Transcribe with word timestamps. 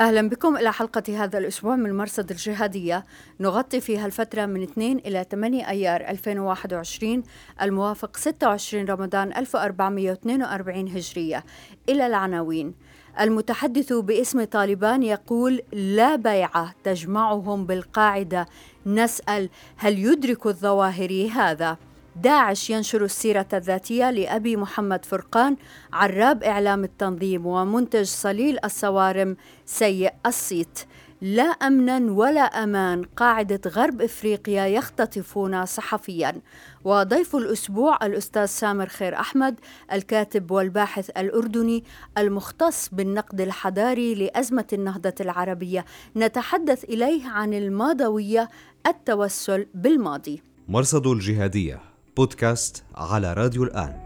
أهلا 0.00 0.28
بكم 0.28 0.56
إلى 0.56 0.72
حلقة 0.72 1.24
هذا 1.24 1.38
الأسبوع 1.38 1.76
من 1.76 1.96
مرصد 1.96 2.30
الجهادية. 2.30 3.04
نغطي 3.40 3.80
فيها 3.80 4.06
الفترة 4.06 4.46
من 4.46 4.62
2 4.62 4.98
إلى 4.98 5.26
8 5.30 5.68
أيار 5.68 6.00
2021 6.00 7.22
الموافق 7.62 8.16
26 8.16 8.84
رمضان 8.84 9.32
1442 9.32 10.88
هجرية. 10.88 11.44
إلى 11.88 12.06
العناوين. 12.06 12.74
المتحدث 13.20 13.92
باسم 13.92 14.44
طالبان 14.44 15.02
يقول 15.02 15.62
لا 15.72 16.16
بيعة 16.16 16.74
تجمعهم 16.84 17.66
بالقاعدة. 17.66 18.46
نسأل 18.86 19.48
هل 19.76 19.98
يدرك 19.98 20.46
الظواهري 20.46 21.30
هذا؟ 21.30 21.76
داعش 22.22 22.70
ينشر 22.70 23.04
السيرة 23.04 23.46
الذاتية 23.52 24.10
لأبي 24.10 24.56
محمد 24.56 25.04
فرقان 25.04 25.56
عراب 25.92 26.42
إعلام 26.42 26.84
التنظيم 26.84 27.46
ومنتج 27.46 28.02
صليل 28.02 28.58
الصوارم 28.64 29.36
سيء 29.66 30.12
الصيت. 30.26 30.78
لا 31.20 31.42
امنا 31.42 32.12
ولا 32.12 32.40
أمان 32.40 33.02
قاعدة 33.02 33.60
غرب 33.70 34.02
إفريقيا 34.02 34.66
يختطفون 34.66 35.66
صحفيا. 35.66 36.40
وضيف 36.84 37.36
الأسبوع 37.36 38.06
الأستاذ 38.06 38.44
سامر 38.44 38.86
خير 38.86 39.14
أحمد 39.14 39.60
الكاتب 39.92 40.50
والباحث 40.50 41.10
الأردني 41.10 41.84
المختص 42.18 42.88
بالنقد 42.92 43.40
الحضاري 43.40 44.14
لأزمة 44.14 44.66
النهضة 44.72 45.14
العربية. 45.20 45.84
نتحدث 46.16 46.84
إليه 46.84 47.28
عن 47.28 47.54
الماضوية 47.54 48.48
التوسل 48.86 49.66
بالماضي. 49.74 50.42
مرصد 50.68 51.06
الجهادية. 51.06 51.89
بودكاست 52.16 52.84
على 52.94 53.32
راديو 53.32 53.64
الآن. 53.64 54.00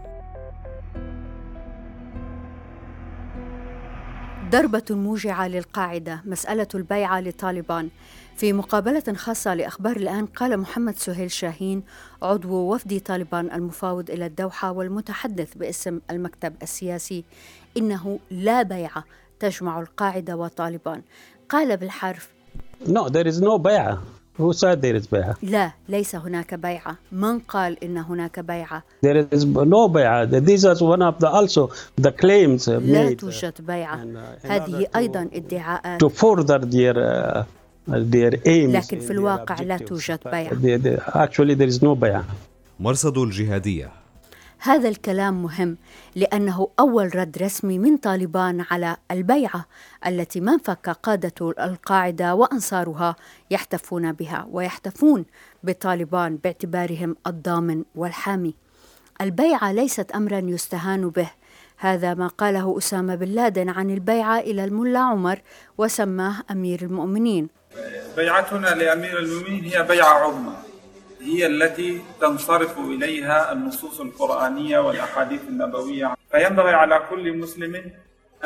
ضربة 4.49 4.83
موجعة 4.89 5.47
للقاعدة 5.47 6.21
مسألة 6.25 6.67
البيعة 6.75 7.21
لطالبان. 7.21 7.89
في 8.35 8.53
مقابلة 8.53 9.03
خاصة 9.15 9.53
لأخبار 9.53 9.95
الآن 9.95 10.25
قال 10.25 10.57
محمد 10.57 10.97
سهيل 10.97 11.31
شاهين 11.31 11.83
عضو 12.21 12.73
وفد 12.73 12.99
طالبان 12.99 13.51
المفاوض 13.51 14.09
إلى 14.09 14.25
الدوحة 14.25 14.71
والمتحدث 14.71 15.53
باسم 15.53 15.99
المكتب 16.11 16.53
السياسي 16.61 17.23
إنه 17.77 18.19
لا 18.31 18.61
بيعة 18.61 19.03
تجمع 19.39 19.79
القاعدة 19.79 20.35
وطالبان. 20.35 21.01
قال 21.49 21.77
بالحرف 21.77 22.35
No, 22.85 23.09
there 23.09 23.27
is 23.27 23.39
no 23.41 23.57
بيعة 23.57 24.01
Who 24.37 24.53
said 24.53 24.81
there 24.81 24.95
is 24.95 25.07
بيعة؟ 25.11 25.35
لا 25.43 25.71
ليس 25.89 26.15
هناك 26.15 26.53
بيعة. 26.53 26.97
من 27.11 27.39
قال 27.39 27.83
إن 27.83 27.97
هناك 27.97 28.39
بيعة؟ 28.39 28.83
There 29.05 29.25
is 29.35 29.45
no 29.45 29.87
بيعة. 29.87 30.25
This 30.25 30.63
is 30.63 30.81
one 30.81 31.01
of 31.01 31.19
the 31.19 31.29
also 31.29 31.69
the 32.01 32.11
claims 32.11 32.69
لا 32.69 33.13
توجد 33.13 33.53
بيعة. 33.59 34.03
Uh, 34.03 34.45
هذه 34.45 34.87
أيضا 34.95 35.29
ادعاءات. 35.33 36.03
to 36.03 36.09
further 36.09 36.59
their 36.59 36.95
uh, 36.95 37.43
their 37.87 38.35
aims 38.45 38.75
لكن 38.75 38.99
في 38.99 39.11
الواقع 39.11 39.61
لا 39.61 39.77
توجد 39.77 40.19
بيعة. 40.25 40.97
Actually 41.25 41.55
there 41.55 41.77
is 41.77 41.81
no 41.81 41.87
بيعة. 41.87 42.25
مرصد 42.79 43.17
الجهادية. 43.17 44.04
هذا 44.59 44.89
الكلام 44.89 45.43
مهم 45.43 45.77
لأنه 46.15 46.67
أول 46.79 47.15
رد 47.15 47.37
رسمي 47.37 47.79
من 47.79 47.97
طالبان 47.97 48.65
على 48.71 48.97
البيعة 49.11 49.65
التي 50.07 50.39
ما 50.39 50.53
انفك 50.53 50.89
قادة 50.89 51.53
القاعدة 51.59 52.35
وأنصارها 52.35 53.15
يحتفون 53.51 54.11
بها 54.11 54.47
ويحتفون 54.51 55.25
بطالبان 55.63 56.37
باعتبارهم 56.37 57.15
الضامن 57.27 57.83
والحامي. 57.95 58.55
البيعة 59.21 59.71
ليست 59.71 60.11
امرا 60.11 60.39
يستهان 60.39 61.09
به 61.09 61.31
هذا 61.77 62.13
ما 62.13 62.27
قاله 62.27 62.77
أسامة 62.77 63.15
بن 63.15 63.27
لادن 63.27 63.69
عن 63.69 63.89
البيعة 63.89 64.39
إلى 64.39 64.65
الملا 64.65 64.99
عمر 64.99 65.41
وسماه 65.77 66.35
أمير 66.51 66.81
المؤمنين. 66.81 67.47
بيعتنا 68.15 68.67
لأمير 68.67 69.19
المؤمنين 69.19 69.63
هي 69.63 69.83
بيعة 69.83 70.13
عظمى 70.13 70.53
هي 71.25 71.45
التي 71.45 72.01
تنصرف 72.21 72.79
إليها 72.79 73.51
النصوص 73.51 73.99
القرآنية 74.01 74.79
والأحاديث 74.79 75.41
النبوية. 75.49 76.15
فينبغي 76.31 76.73
على 76.73 77.01
كل 77.09 77.37
مسلم 77.37 77.91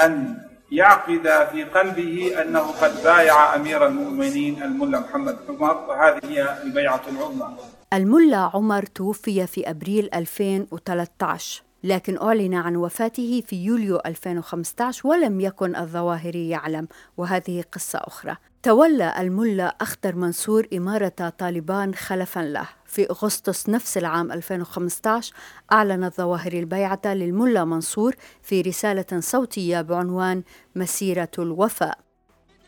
أن 0.03 0.38
يعقد 0.72 1.47
في 1.51 1.63
قلبه 1.63 2.41
أنه 2.41 2.59
قد 2.59 3.03
بايع 3.03 3.56
أمير 3.56 3.88
المؤمنين 3.88 4.63
الملا 4.63 5.00
محمد 5.00 5.38
عمر. 5.50 5.75
وهذه 5.90 6.19
هي 6.23 6.57
البيعة 6.63 7.01
العظمى. 7.12 7.47
الملا 7.94 8.51
عمر 8.53 8.84
توفي 8.84 9.47
في 9.47 9.69
أبريل 9.69 10.09
2013 10.13 11.63
لكن 11.84 12.17
أعلن 12.17 12.53
عن 12.53 12.75
وفاته 12.75 13.44
في 13.47 13.56
يوليو 13.56 14.00
2015 14.06 15.07
ولم 15.07 15.41
يكن 15.41 15.75
الظواهري 15.75 16.50
يعلم. 16.50 16.88
وهذه 17.17 17.63
قصة 17.72 18.00
أخرى. 18.00 18.35
تولى 18.64 19.14
الملا 19.20 19.75
أخطر 19.81 20.16
منصور 20.16 20.68
إمارة 20.74 21.34
طالبان 21.40 21.96
خلفا 21.96 22.40
له. 22.40 22.70
في 22.86 23.09
أغسطس 23.09 23.70
نفس 23.70 23.97
العام 23.97 24.31
2015 24.31 25.34
أعلن 25.72 26.03
الظواهري 26.03 26.59
البيعة 26.59 27.02
للملا 27.06 27.66
منصور 27.66 28.16
في 28.42 28.62
رسالة 28.62 29.06
صوتية 29.20 29.81
بعنوان 29.81 30.44
مسيرة 30.75 31.31
الوفاء. 31.40 31.97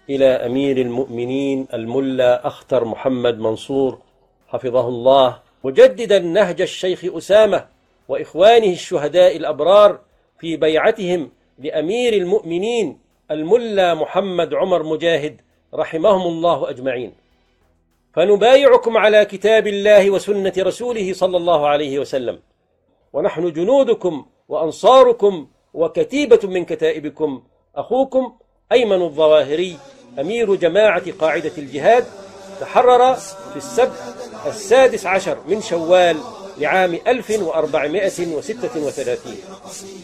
إلى 0.09 0.25
أمير 0.25 0.81
المؤمنين 0.81 1.67
الملا 1.73 2.47
أخطر 2.47 2.85
محمد 2.85 3.39
منصور 3.39 3.99
حفظه 4.47 4.87
الله 4.87 5.39
مجددا 5.63 6.19
نهج 6.19 6.61
الشيخ 6.61 7.05
أسامة 7.05 7.65
وإخوانه 8.07 8.71
الشهداء 8.73 9.37
الأبرار 9.37 9.99
في 10.39 10.57
بيعتهم 10.57 11.31
لأمير 11.59 12.13
المؤمنين 12.13 12.97
الملا 13.31 13.93
محمد 13.93 14.53
عمر 14.53 14.83
مجاهد 14.83 15.41
رحمهم 15.73 16.27
الله 16.27 16.69
أجمعين. 16.69 17.13
فنبايعكم 18.13 18.97
على 18.97 19.25
كتاب 19.25 19.67
الله 19.67 20.11
وسنة 20.11 20.53
رسوله 20.57 21.13
صلى 21.13 21.37
الله 21.37 21.67
عليه 21.67 21.99
وسلم. 21.99 22.39
ونحن 23.13 23.51
جنودكم 23.51 24.25
وأنصاركم 24.47 25.47
وكتيبة 25.73 26.39
من 26.43 26.65
كتائبكم. 26.65 27.43
أخوكم 27.75 28.33
أيمن 28.71 29.01
الظواهري 29.01 29.77
أمير 30.19 30.55
جماعة 30.55 31.11
قاعدة 31.11 31.51
الجهاد 31.57 32.05
تحرر 32.59 33.15
في 33.15 33.55
السبت 33.55 34.15
السادس 34.47 35.05
عشر 35.05 35.37
من 35.47 35.61
شوال 35.61 36.17
لعام 36.57 36.99
1436 37.07 39.35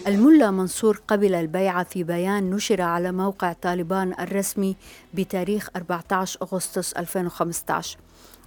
الملا 0.07 0.51
منصور 0.51 1.01
قبل 1.07 1.35
البيعة 1.35 1.83
في 1.83 2.03
بيان 2.03 2.49
نشر 2.49 2.81
على 2.81 3.11
موقع 3.11 3.53
طالبان 3.53 4.13
الرسمي 4.19 4.75
بتاريخ 5.13 5.69
14 5.75 6.39
أغسطس 6.41 6.93
2015 6.93 7.97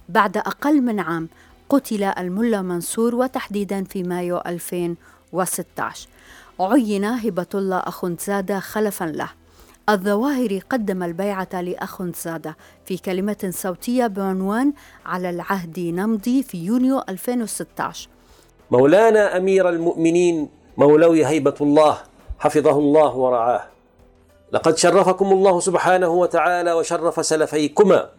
بعد 0.09 0.37
أقل 0.37 0.81
من 0.81 0.99
عام 0.99 1.29
قتل 1.69 2.03
الملا 2.03 2.61
منصور 2.61 3.15
وتحديدا 3.15 3.83
في 3.83 4.03
مايو 4.03 4.37
2016 4.45 6.07
عين 6.59 7.05
هبة 7.05 7.45
الله 7.55 7.77
أخنزادة 7.77 8.59
خلفا 8.59 9.05
له. 9.05 9.29
الظواهري 9.89 10.59
قدم 10.59 11.03
البيعة 11.03 11.61
لأخنزادة 11.61 12.57
في 12.85 12.97
كلمة 12.97 13.49
صوتية 13.49 14.07
بعنوان 14.07 14.73
على 15.05 15.29
العهد 15.29 15.79
نمضي 15.79 16.43
في 16.43 16.57
يونيو 16.65 17.03
2016 17.09 18.09
مولانا 18.71 19.37
أمير 19.37 19.69
المؤمنين 19.69 20.49
مولوي 20.77 21.25
هيبة 21.25 21.55
الله 21.61 21.97
حفظه 22.39 22.79
الله 22.79 23.15
ورعاه. 23.15 23.63
لقد 24.51 24.77
شرفكم 24.77 25.31
الله 25.31 25.59
سبحانه 25.59 26.07
وتعالى 26.09 26.73
وشرف 26.73 27.25
سلفيكما 27.25 28.09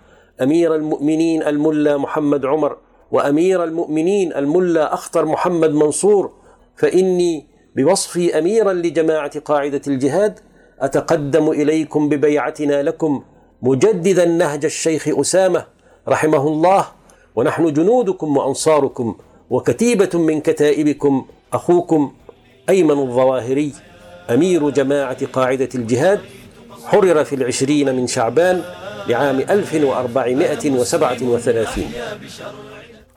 أمير 0.42 0.74
المؤمنين 0.74 1.42
الملا 1.42 1.96
محمد 1.96 2.44
عمر 2.46 2.76
وأمير 3.10 3.64
المؤمنين 3.64 4.32
الملا 4.36 4.94
أخطر 4.94 5.24
محمد 5.24 5.70
منصور 5.70 6.32
فإني 6.76 7.46
بوصفي 7.76 8.38
أميرا 8.38 8.72
لجماعة 8.72 9.38
قاعدة 9.40 9.82
الجهاد 9.86 10.40
أتقدم 10.82 11.50
إليكم 11.50 12.08
ببيعتنا 12.08 12.82
لكم 12.82 13.22
مجددا 13.62 14.24
نهج 14.24 14.64
الشيخ 14.64 15.08
أسامة 15.08 15.66
رحمه 16.08 16.48
الله 16.48 16.86
ونحن 17.36 17.72
جنودكم 17.72 18.36
وأنصاركم 18.36 19.16
وكتيبة 19.50 20.10
من 20.18 20.40
كتائبكم 20.40 21.26
أخوكم 21.52 22.12
أيمن 22.68 22.90
الظواهري 22.98 23.72
أمير 24.30 24.70
جماعة 24.70 25.26
قاعدة 25.26 25.68
الجهاد 25.74 26.20
حرر 26.84 27.24
في 27.24 27.34
العشرين 27.34 27.94
من 27.96 28.06
شعبان 28.06 28.62
لعام 29.08 29.38
1437 29.40 31.84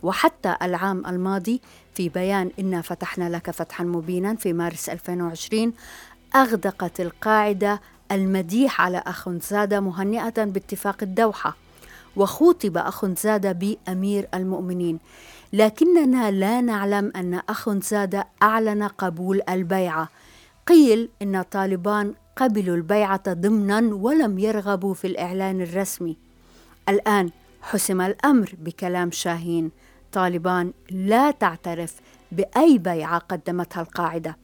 وحتى 0.03 0.56
العام 0.62 1.06
الماضي 1.06 1.62
في 1.94 2.09
بيان 2.09 2.51
إنا 2.59 2.81
فتحنا 2.81 3.29
لك 3.29 3.51
فتحا 3.51 3.83
مبينا 3.83 4.35
في 4.35 4.53
مارس 4.53 4.89
2020 4.89 5.73
أغدقت 6.36 7.02
القاعدة 7.02 7.82
المديح 8.12 8.82
على 8.82 8.98
أخنزادة 8.98 9.80
مهنئة 9.80 10.44
باتفاق 10.44 10.98
الدوحة 11.04 11.56
وخوطب 12.16 12.78
أخنزادة 12.78 13.52
بأمير 13.52 14.28
المؤمنين. 14.34 15.00
لكننا 15.54 16.32
لا 16.32 16.62
نعلم 16.62 17.12
أن 17.16 17.42
أخنزادة 17.50 18.28
أعلن 18.44 18.84
قبول 18.84 19.42
البيعة. 19.50 20.10
قيل 20.68 21.10
إن 21.22 21.42
طالبان 21.42 22.14
قبلوا 22.36 22.76
البيعة 22.76 23.34
ضمنا 23.34 23.96
ولم 23.96 24.40
يرغبوا 24.40 24.94
في 24.94 25.08
الإعلان 25.08 25.62
الرسمي. 25.62 26.18
الآن 26.90 27.30
حسم 27.62 28.02
الأمر 28.02 28.54
بكلام 28.60 29.12
شاهين. 29.12 29.72
طالبان 30.12 30.74
لا 30.92 31.32
تعترف 31.32 31.96
بأي 32.32 32.78
بيعة 32.78 33.18
قدمتها 33.18 33.82
القاعدة. 33.82 34.38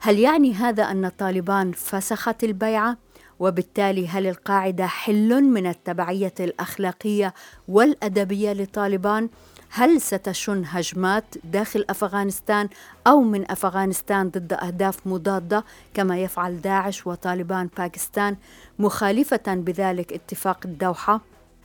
هل 0.00 0.18
يعني 0.18 0.54
هذا 0.54 0.82
أن 0.82 1.08
طالبان 1.08 1.72
فسخت 1.72 2.44
البيعة؟ 2.44 2.96
وبالتالي 3.38 4.08
هل 4.08 4.26
القاعدة 4.26 4.86
حل 4.86 5.44
من 5.44 5.66
التبعية 5.66 6.34
الأخلاقية 6.40 7.34
والأدبية 7.68 8.52
لطالبان؟ 8.52 9.28
هل 9.70 10.00
ستشن 10.00 10.64
هجمات 10.66 11.24
داخل 11.44 11.84
أفغانستان 11.90 12.68
أو 13.06 13.22
من 13.22 13.50
أفغانستان 13.50 14.28
ضد 14.28 14.52
أهداف 14.52 15.06
مضادة 15.06 15.64
كما 15.94 16.18
يفعل 16.18 16.60
داعش 16.60 17.06
وطالبان 17.06 17.68
باكستان 17.78 18.36
مخالفة 18.78 19.54
بذلك 19.54 20.12
اتفاق 20.12 20.58
الدوحة؟ 20.64 21.20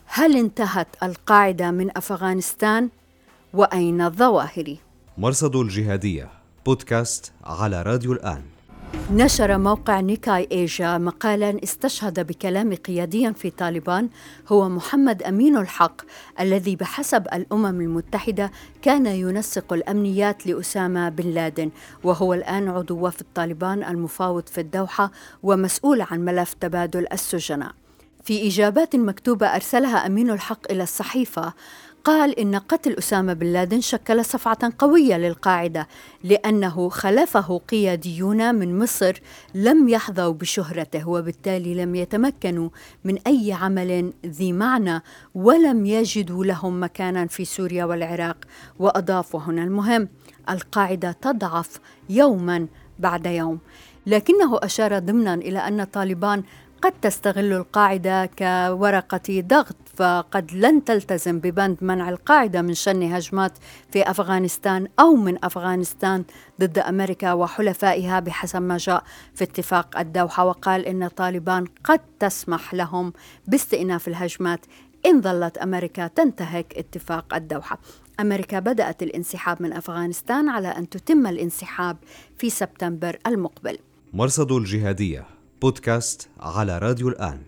هل 0.05 0.37
انتهت 0.37 0.87
القاعدة 1.03 1.71
من 1.71 1.97
أفغانستان؟ 1.97 2.89
وأين 3.53 4.01
الظواهري؟ 4.01 4.75
مرصد 5.17 5.55
الجهادية 5.55 6.40
بودكاست 6.65 7.31
على 7.43 7.81
راديو 7.81 8.13
الآن 8.13 8.41
نشر 9.11 9.57
موقع 9.57 9.99
نيكاي 9.99 10.47
إيجا 10.51 10.97
مقالا 10.97 11.63
استشهد 11.63 12.27
بكلام 12.27 12.75
قيادي 12.75 13.33
في 13.33 13.49
طالبان 13.49 14.09
هو 14.47 14.69
محمد 14.69 15.23
أمين 15.23 15.57
الحق 15.57 16.01
الذي 16.39 16.75
بحسب 16.75 17.27
الأمم 17.33 17.81
المتحدة 17.81 18.51
كان 18.81 19.05
ينسق 19.05 19.73
الأمنيات 19.73 20.47
لأسامة 20.47 21.09
بن 21.09 21.29
لادن 21.29 21.71
وهو 22.03 22.33
الآن 22.33 22.69
عضو 22.69 23.09
في 23.09 23.21
الطالبان 23.21 23.83
المفاوض 23.83 24.47
في 24.47 24.61
الدوحة 24.61 25.11
ومسؤول 25.43 26.01
عن 26.01 26.25
ملف 26.25 26.53
تبادل 26.53 27.07
السجناء. 27.13 27.71
في 28.23 28.47
إجابات 28.47 28.95
مكتوبة 28.95 29.47
أرسلها 29.47 30.05
أمين 30.05 30.29
الحق 30.29 30.71
إلى 30.71 30.83
الصحيفة 30.83 31.53
قال 32.03 32.39
إن 32.39 32.55
قتل 32.55 32.93
أسامة 32.97 33.33
بن 33.33 33.47
لادن 33.47 33.81
شكل 33.81 34.25
صفعة 34.25 34.73
قوية 34.77 35.17
للقاعدة 35.17 35.87
لأنه 36.23 36.89
خلفه 36.89 37.57
قياديون 37.57 38.55
من 38.55 38.79
مصر 38.79 39.21
لم 39.55 39.89
يحظوا 39.89 40.33
بشهرته 40.33 41.09
وبالتالي 41.09 41.73
لم 41.73 41.95
يتمكنوا 41.95 42.69
من 43.03 43.17
أي 43.27 43.53
عمل 43.53 44.13
ذي 44.25 44.53
معنى 44.53 45.03
ولم 45.35 45.85
يجدوا 45.85 46.45
لهم 46.45 46.83
مكانا 46.83 47.27
في 47.27 47.45
سوريا 47.45 47.85
والعراق 47.85 48.37
وأضاف 48.79 49.35
وهنا 49.35 49.63
المهم 49.63 50.09
القاعدة 50.49 51.11
تضعف 51.11 51.79
يوما 52.09 52.67
بعد 52.99 53.25
يوم. 53.25 53.59
لكنه 54.05 54.59
أشار 54.63 54.99
ضمنا 54.99 55.33
إلى 55.33 55.59
أن 55.59 55.83
طالبان 55.83 56.43
قد 56.81 56.93
تستغل 57.01 57.53
القاعدة 57.53 58.25
كورقة 58.25 59.43
ضغط 59.47 59.75
فقد 59.95 60.51
لن 60.53 60.83
تلتزم 60.83 61.39
ببند 61.39 61.77
منع 61.81 62.09
القاعدة 62.09 62.61
من 62.61 62.73
شن 62.73 63.03
هجمات 63.03 63.57
في 63.91 64.11
أفغانستان 64.11 64.87
أو 64.99 65.15
من 65.15 65.45
أفغانستان 65.45 66.23
ضد 66.61 66.79
أمريكا 66.79 67.33
وحلفائها 67.33 68.19
بحسب 68.19 68.61
ما 68.61 68.77
جاء 68.77 69.03
في 69.35 69.43
اتفاق 69.43 69.99
الدوحة 69.99 70.45
وقال 70.45 70.85
إن 70.85 71.07
طالبان 71.07 71.65
قد 71.83 71.99
تسمح 72.19 72.73
لهم 72.73 73.13
باستئناف 73.47 74.07
الهجمات 74.07 74.65
إن 75.05 75.21
ظلت 75.21 75.57
أمريكا 75.57 76.07
تنتهك 76.07 76.73
اتفاق 76.77 77.33
الدوحة. 77.33 77.79
أمريكا 78.19 78.59
بدأت 78.59 79.03
الانسحاب 79.03 79.61
من 79.61 79.73
أفغانستان 79.73 80.49
على 80.49 80.67
أن 80.67 80.89
تتم 80.89 81.27
الانسحاب 81.27 81.97
في 82.37 82.49
سبتمبر 82.49 83.17
المقبل. 83.27 83.77
مرصد 84.13 84.51
الجهادية 84.51 85.40
بودكاست 85.61 86.29
على 86.39 86.77
راديو 86.77 87.09
الآن. 87.09 87.39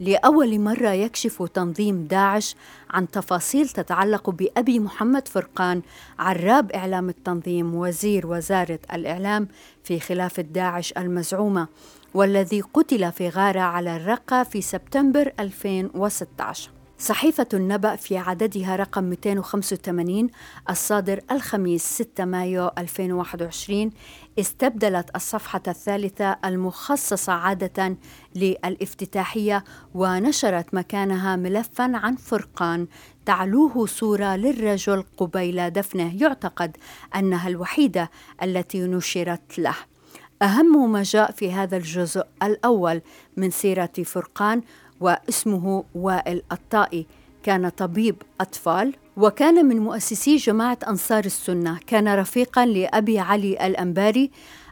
لأول 0.00 0.60
مرة 0.60 0.90
يكشف 0.90 1.42
تنظيم 1.42 2.06
داعش 2.06 2.56
عن 2.90 3.10
تفاصيل 3.10 3.68
تتعلق 3.68 4.30
بأبي 4.30 4.78
محمد 4.78 5.28
فرقان 5.28 5.82
عراب 6.18 6.72
إعلام 6.72 7.08
التنظيم 7.08 7.74
وزير 7.74 8.26
وزارة 8.26 8.78
الإعلام 8.92 9.48
في 9.84 10.00
خلافة 10.00 10.42
داعش 10.42 10.92
المزعومة 10.98 11.68
والذي 12.14 12.60
قتل 12.60 13.12
في 13.12 13.28
غارة 13.28 13.60
على 13.60 13.96
الرقة 13.96 14.42
في 14.42 14.62
سبتمبر 14.62 15.32
2016 15.40 16.70
صحيفة 16.98 17.46
النبأ 17.54 17.96
في 17.96 18.18
عددها 18.18 18.76
رقم 18.76 19.04
285 19.04 20.28
الصادر 20.70 21.20
الخميس 21.30 21.84
6 21.84 22.24
مايو 22.24 22.70
2021 22.78 23.90
استبدلت 24.38 25.16
الصفحة 25.16 25.62
الثالثة 25.68 26.36
المخصصة 26.44 27.32
عادة 27.32 27.96
للافتتاحية 28.34 29.64
ونشرت 29.94 30.74
مكانها 30.74 31.36
ملفا 31.36 31.96
عن 31.96 32.16
فرقان 32.16 32.86
تعلوه 33.26 33.86
صورة 33.86 34.36
للرجل 34.36 35.04
قبيل 35.16 35.70
دفنه 35.70 36.22
يعتقد 36.22 36.76
أنها 37.16 37.48
الوحيدة 37.48 38.10
التي 38.42 38.80
نشرت 38.80 39.58
له. 39.58 39.76
أهم 40.42 40.92
ما 40.92 41.02
جاء 41.02 41.30
في 41.30 41.52
هذا 41.52 41.76
الجزء 41.76 42.26
الأول 42.42 43.02
من 43.36 43.50
سيرة 43.50 43.92
فرقان 44.04 44.62
واسمه 45.00 45.84
وائل 45.94 46.42
الطائي. 46.52 47.06
كان 47.42 47.68
طبيب 47.68 48.22
أطفال 48.40 48.94
وكان 49.16 49.66
من 49.66 49.78
مؤسسي 49.78 50.36
جماعة 50.36 50.78
أنصار 50.88 51.24
السنة. 51.24 51.78
كان 51.86 52.14
رفيقا 52.14 52.66
لأبي 52.66 53.18
علي 53.18 53.66
الأنباري 53.66 54.30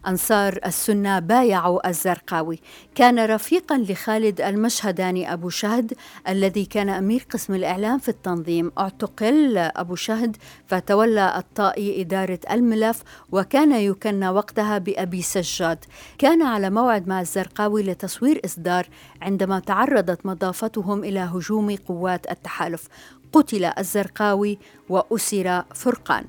أنصار 0.08 0.58
السنة 0.66 1.18
بايعوا 1.18 1.88
الزرقاوي. 1.88 2.58
كان 2.94 3.24
رفيقا 3.24 3.78
لخالد 3.78 4.40
المشهداني 4.40 5.32
أبو 5.32 5.48
شهد 5.48 5.94
الذي 6.28 6.64
كان 6.64 6.88
أمير 6.88 7.26
قسم 7.30 7.54
الإعلام 7.54 7.98
في 7.98 8.08
التنظيم. 8.08 8.72
اعتقل 8.78 9.58
أبو 9.58 9.94
شهد 9.94 10.36
فتولى 10.66 11.34
الطائي 11.38 12.00
إدارة 12.00 12.40
الملف 12.50 13.02
وكان 13.32 13.72
يكنى 13.72 14.28
وقتها 14.28 14.78
بأبي 14.78 15.22
سجاد. 15.22 15.84
كان 16.18 16.42
على 16.42 16.70
موعد 16.70 17.08
مع 17.08 17.20
الزرقاوي 17.20 17.82
لتصوير 17.82 18.40
إصدار 18.44 18.86
عندما 19.22 19.58
تعرضت 19.58 20.26
مضافتهم 20.26 21.04
إلى 21.04 21.20
هجوم 21.20 21.76
قوات 21.76 22.30
التحالف. 22.30 22.88
قتل 23.32 23.64
الزرقاوي 23.64 24.58
وأسر 24.88 25.62
فرقان. 25.74 26.24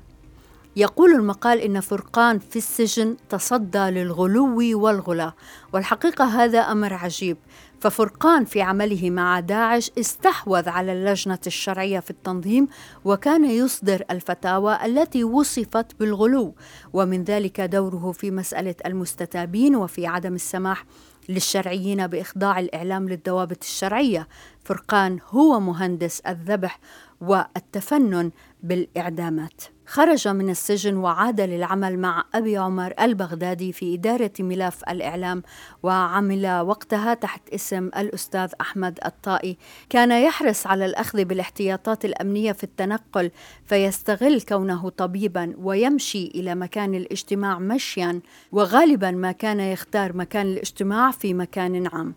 يقول 0.76 1.10
المقال 1.10 1.60
إن 1.60 1.80
فرقان 1.80 2.38
في 2.38 2.56
السجن 2.56 3.16
تصدى 3.28 3.78
للغلو 3.78 4.82
والغلا 4.82 5.32
والحقيقة 5.72 6.24
هذا 6.24 6.58
أمر 6.58 6.92
عجيب. 6.92 7.36
ففرقان 7.80 8.44
في 8.44 8.62
عمله 8.62 9.10
مع 9.10 9.40
داعش 9.40 9.90
استحوذ 9.98 10.68
على 10.68 10.92
اللجنة 10.92 11.38
الشرعية 11.46 12.00
في 12.00 12.10
التنظيم 12.10 12.68
وكان 13.04 13.44
يصدر 13.44 14.04
الفتاوى 14.10 14.78
التي 14.84 15.24
وصفت 15.24 16.00
بالغلو 16.00 16.54
ومن 16.92 17.24
ذلك 17.24 17.60
دوره 17.60 18.12
في 18.12 18.30
مسألة 18.30 18.74
المستتابين 18.86 19.76
وفي 19.76 20.06
عدم 20.06 20.34
السماح 20.34 20.84
للشرعيين 21.28 22.06
بإخضاع 22.06 22.58
الإعلام 22.58 23.08
للضوابط 23.08 23.58
الشرعية. 23.62 24.28
فرقان 24.64 25.18
هو 25.30 25.60
مهندس 25.60 26.20
الذبح 26.20 26.80
والتفنن 27.20 28.30
بالإعدامات. 28.66 29.62
خرج 29.86 30.28
من 30.28 30.50
السجن 30.50 30.96
وعاد 30.96 31.40
للعمل 31.40 31.98
مع 31.98 32.24
أبي 32.34 32.56
عمر 32.56 32.94
البغدادي 33.00 33.72
في 33.72 33.94
إدارة 33.94 34.32
ملف 34.40 34.82
الإعلام 34.88 35.42
وعمل 35.82 36.60
وقتها 36.60 37.14
تحت 37.14 37.48
اسم 37.48 37.86
الأستاذ 37.86 38.52
أحمد 38.60 38.98
الطائي. 39.06 39.56
كان 39.90 40.12
يحرص 40.12 40.66
على 40.66 40.86
الأخذ 40.86 41.24
بالاحتياطات 41.24 42.04
الأمنية 42.04 42.52
في 42.52 42.64
التنقل 42.64 43.30
فيستغل 43.64 44.40
كونه 44.40 44.88
طبيبا 44.88 45.54
ويمشي 45.58 46.26
إلى 46.34 46.54
مكان 46.54 46.94
الاجتماع 46.94 47.58
مشيا 47.58 48.20
وغالبا 48.52 49.10
ما 49.10 49.32
كان 49.32 49.60
يختار 49.60 50.16
مكان 50.16 50.46
الاجتماع 50.46 51.10
في 51.10 51.34
مكان 51.34 51.86
عام. 51.86 52.14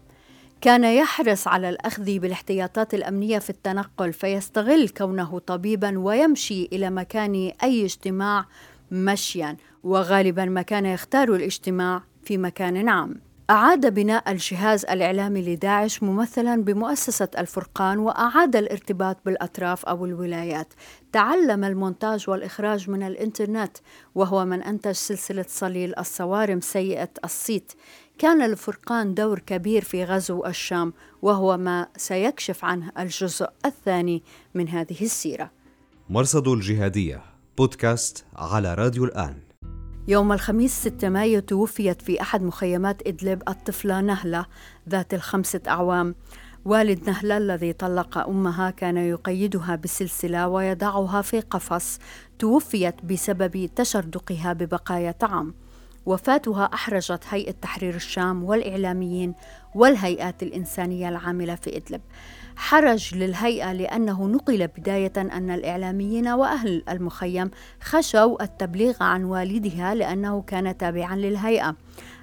كان 0.61 0.83
يحرص 0.83 1.47
على 1.47 1.69
الأخذ 1.69 2.19
بالاحتياطات 2.19 2.93
الأمنية 2.93 3.39
في 3.39 3.49
التنقل 3.49 4.13
فيستغل 4.13 4.89
كونه 4.89 5.39
طبيبا 5.39 5.99
ويمشي 5.99 6.69
إلى 6.73 6.89
مكان 6.89 7.51
أي 7.63 7.85
اجتماع 7.85 8.45
مشيا 8.91 9.57
وغالبا 9.83 10.45
ما 10.45 10.61
كان 10.61 10.85
يختار 10.85 11.35
الاجتماع 11.35 12.03
في 12.23 12.37
مكان 12.37 12.89
عام. 12.89 13.21
أعاد 13.49 13.93
بناء 13.93 14.31
الجهاز 14.31 14.85
الإعلامي 14.85 15.41
لداعش 15.41 16.03
ممثلا 16.03 16.63
بمؤسسة 16.63 17.27
الفرقان 17.37 17.97
وأعاد 17.97 18.55
الارتباط 18.55 19.17
بالأطراف 19.25 19.85
أو 19.85 20.05
الولايات. 20.05 20.73
تعلم 21.11 21.63
المونتاج 21.63 22.29
والإخراج 22.29 22.89
من 22.89 23.03
الإنترنت 23.03 23.77
وهو 24.15 24.45
من 24.45 24.63
أنتج 24.63 24.91
سلسلة 24.91 25.45
صليل 25.47 25.99
الصوارم 25.99 26.61
سيئة 26.61 27.09
الصيت. 27.23 27.73
كان 28.19 28.49
للفرقان 28.49 29.13
دور 29.13 29.39
كبير 29.39 29.83
في 29.83 30.03
غزو 30.03 30.45
الشام 30.45 30.93
وهو 31.21 31.57
ما 31.57 31.87
سيكشف 31.97 32.65
عنه 32.65 32.91
الجزء 32.99 33.49
الثاني 33.65 34.23
من 34.53 34.69
هذه 34.69 35.01
السيرة. 35.01 35.51
مرصد 36.09 36.47
الجهادية 36.47 37.21
بودكاست 37.57 38.25
على 38.35 38.73
راديو 38.73 39.05
الآن. 39.05 39.35
يوم 40.07 40.31
الخميس 40.31 40.71
6 40.71 41.09
مايو 41.09 41.39
توفيت 41.39 42.01
في 42.01 42.21
أحد 42.21 42.41
مخيمات 42.41 43.07
إدلب 43.07 43.43
الطفلة 43.49 44.01
نهلة 44.01 44.45
ذات 44.89 45.13
الخمسة 45.13 45.61
أعوام. 45.67 46.15
والد 46.65 47.09
نهلة 47.09 47.37
الذي 47.37 47.73
طلق 47.73 48.17
أمها 48.17 48.69
كان 48.69 48.97
يقيدها 48.97 49.75
بسلسلة 49.75 50.47
ويضعها 50.47 51.21
في 51.21 51.39
قفص 51.39 51.99
توفيت 52.39 53.05
بسبب 53.05 53.69
تشردقها 53.75 54.53
ببقايا 54.53 55.11
طعام. 55.11 55.53
وفاتها 56.09 56.69
أحرجت 56.73 57.23
هيئة 57.29 57.51
تحرير 57.51 57.95
الشام 57.95 58.43
والإعلاميين 58.43 59.33
والهيئات 59.75 60.43
الإنسانية 60.43 61.09
العاملة 61.09 61.55
في 61.55 61.77
إدلب. 61.77 62.01
حرج 62.55 63.15
للهيئة 63.15 63.73
لأنه 63.73 64.27
نقل 64.27 64.67
بداية 64.67 65.13
أن 65.17 65.51
الإعلاميين 65.51 66.27
وأهل 66.27 66.83
المخيم 66.89 67.51
خشوا 67.81 68.43
التبليغ 68.43 69.03
عن 69.03 69.23
والدها 69.23 69.95
لأنه 69.95 70.41
كان 70.41 70.77
تابعا 70.77 71.15
للهيئة. 71.15 71.75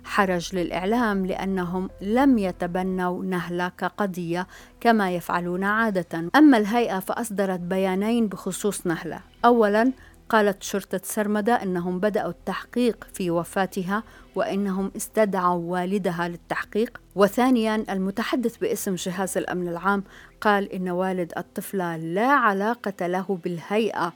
حرج 0.05 0.57
للإعلام 0.57 1.27
لأنهم 1.27 1.91
لم 2.01 2.39
يتبنوا 2.39 3.25
نهلة 3.25 3.69
كقضية 3.69 4.47
كما 4.81 5.11
يفعلون 5.11 5.65
عادة. 5.65 6.31
أما 6.37 6.59
الهيئة 6.59 6.99
فأصدرت 6.99 7.61
بيانين 7.61 8.29
بخصوص 8.29 8.87
نهلة 8.87 9.21
أولا 9.45 9.93
قالت 10.29 10.63
شرطة 10.63 11.01
سرمدة 11.05 11.63
أنهم 11.63 12.01
بدأوا 12.01 12.31
التحقيق 12.31 13.07
في 13.15 13.31
وفاتها 13.31 14.03
وأنهم 14.35 14.93
استدعوا 14.97 15.73
والدها 15.73 16.29
للتحقيق. 16.29 17.01
وثانيا 17.15 17.85
المتحدث 17.91 18.57
باسم 18.57 18.95
جهاز 18.95 19.39
الأمن 19.39 19.69
العام 19.69 20.05
قال 20.41 20.73
إن 20.73 20.89
والد 20.89 21.33
الطفلة 21.37 21.97
لا 21.97 22.29
علاقة 22.29 23.07
له 23.07 23.39
بالهيئة 23.45 24.13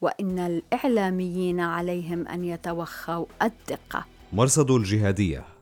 وإن 0.00 0.38
الإعلاميين 0.38 1.60
عليهم 1.60 2.28
أن 2.28 2.44
يتوخوا 2.44 3.26
الدقة. 3.42 4.04
مرصد 4.32 4.70
الجهادية. 4.70 5.55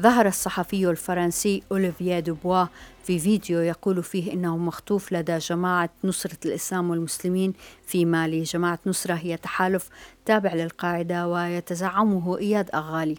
ظهر 0.00 0.26
الصحفي 0.26 0.90
الفرنسي 0.90 1.62
أوليفييه 1.72 2.20
دوبوا 2.20 2.64
في 3.04 3.18
فيديو 3.18 3.60
يقول 3.60 4.02
فيه 4.02 4.32
إنه 4.32 4.56
مخطوف 4.56 5.12
لدى 5.12 5.38
جماعة 5.38 5.90
نصرة 6.04 6.38
الإسلام 6.44 6.90
والمسلمين 6.90 7.52
في 7.86 8.04
مالي. 8.04 8.42
جماعة 8.42 8.78
نصرة 8.86 9.14
هي 9.14 9.36
تحالف 9.36 9.88
تابع 10.24 10.54
للقاعدة 10.54 11.28
ويتزعمه 11.28 12.38
إياد 12.38 12.70
أغالي. 12.74 13.16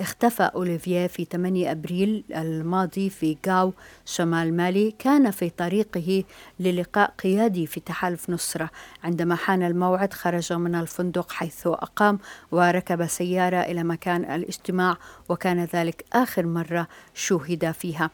اختفى 0.00 0.42
أوليفييه 0.42 1.06
في 1.06 1.24
8 1.24 1.70
أبريل 1.70 2.24
الماضي 2.36 3.10
في 3.10 3.36
غاو 3.46 3.72
شمال 4.04 4.56
مالي. 4.56 4.94
كان 4.98 5.30
في 5.30 5.50
طريقه 5.50 6.24
للقاء 6.60 7.14
قيادي 7.22 7.66
في 7.66 7.80
تحالف 7.80 8.30
نصرة. 8.30 8.70
عندما 9.04 9.34
حان 9.34 9.62
الموعد 9.62 10.12
خرج 10.12 10.52
من 10.52 10.74
الفندق 10.74 11.32
حيث 11.32 11.66
أقام 11.66 12.18
وركب 12.52 13.06
سيارة 13.06 13.56
إلى 13.56 13.84
مكان 13.84 14.24
الاجتماع 14.34 14.96
وكان 15.28 15.64
ذلك 15.64 16.04
آخر 16.12 16.46
مرة 16.46 16.88
شوهد 17.14 17.70
فيها. 17.70 18.10